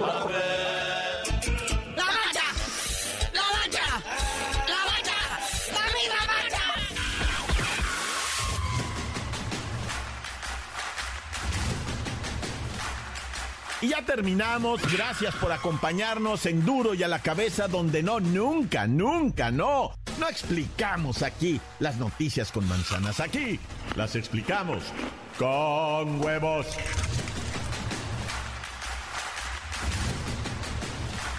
¡La 0.00 0.65
terminamos. 14.04 14.80
Gracias 14.92 15.34
por 15.36 15.52
acompañarnos 15.52 16.46
en 16.46 16.64
Duro 16.64 16.94
y 16.94 17.02
a 17.02 17.08
la 17.08 17.20
cabeza, 17.20 17.68
donde 17.68 18.02
no, 18.02 18.20
nunca, 18.20 18.86
nunca, 18.86 19.50
no. 19.50 19.92
No 20.18 20.28
explicamos 20.28 21.22
aquí 21.22 21.60
las 21.78 21.96
noticias 21.96 22.52
con 22.52 22.66
manzanas. 22.68 23.20
Aquí 23.20 23.58
las 23.96 24.16
explicamos 24.16 24.82
con 25.38 26.20
huevos. 26.24 26.66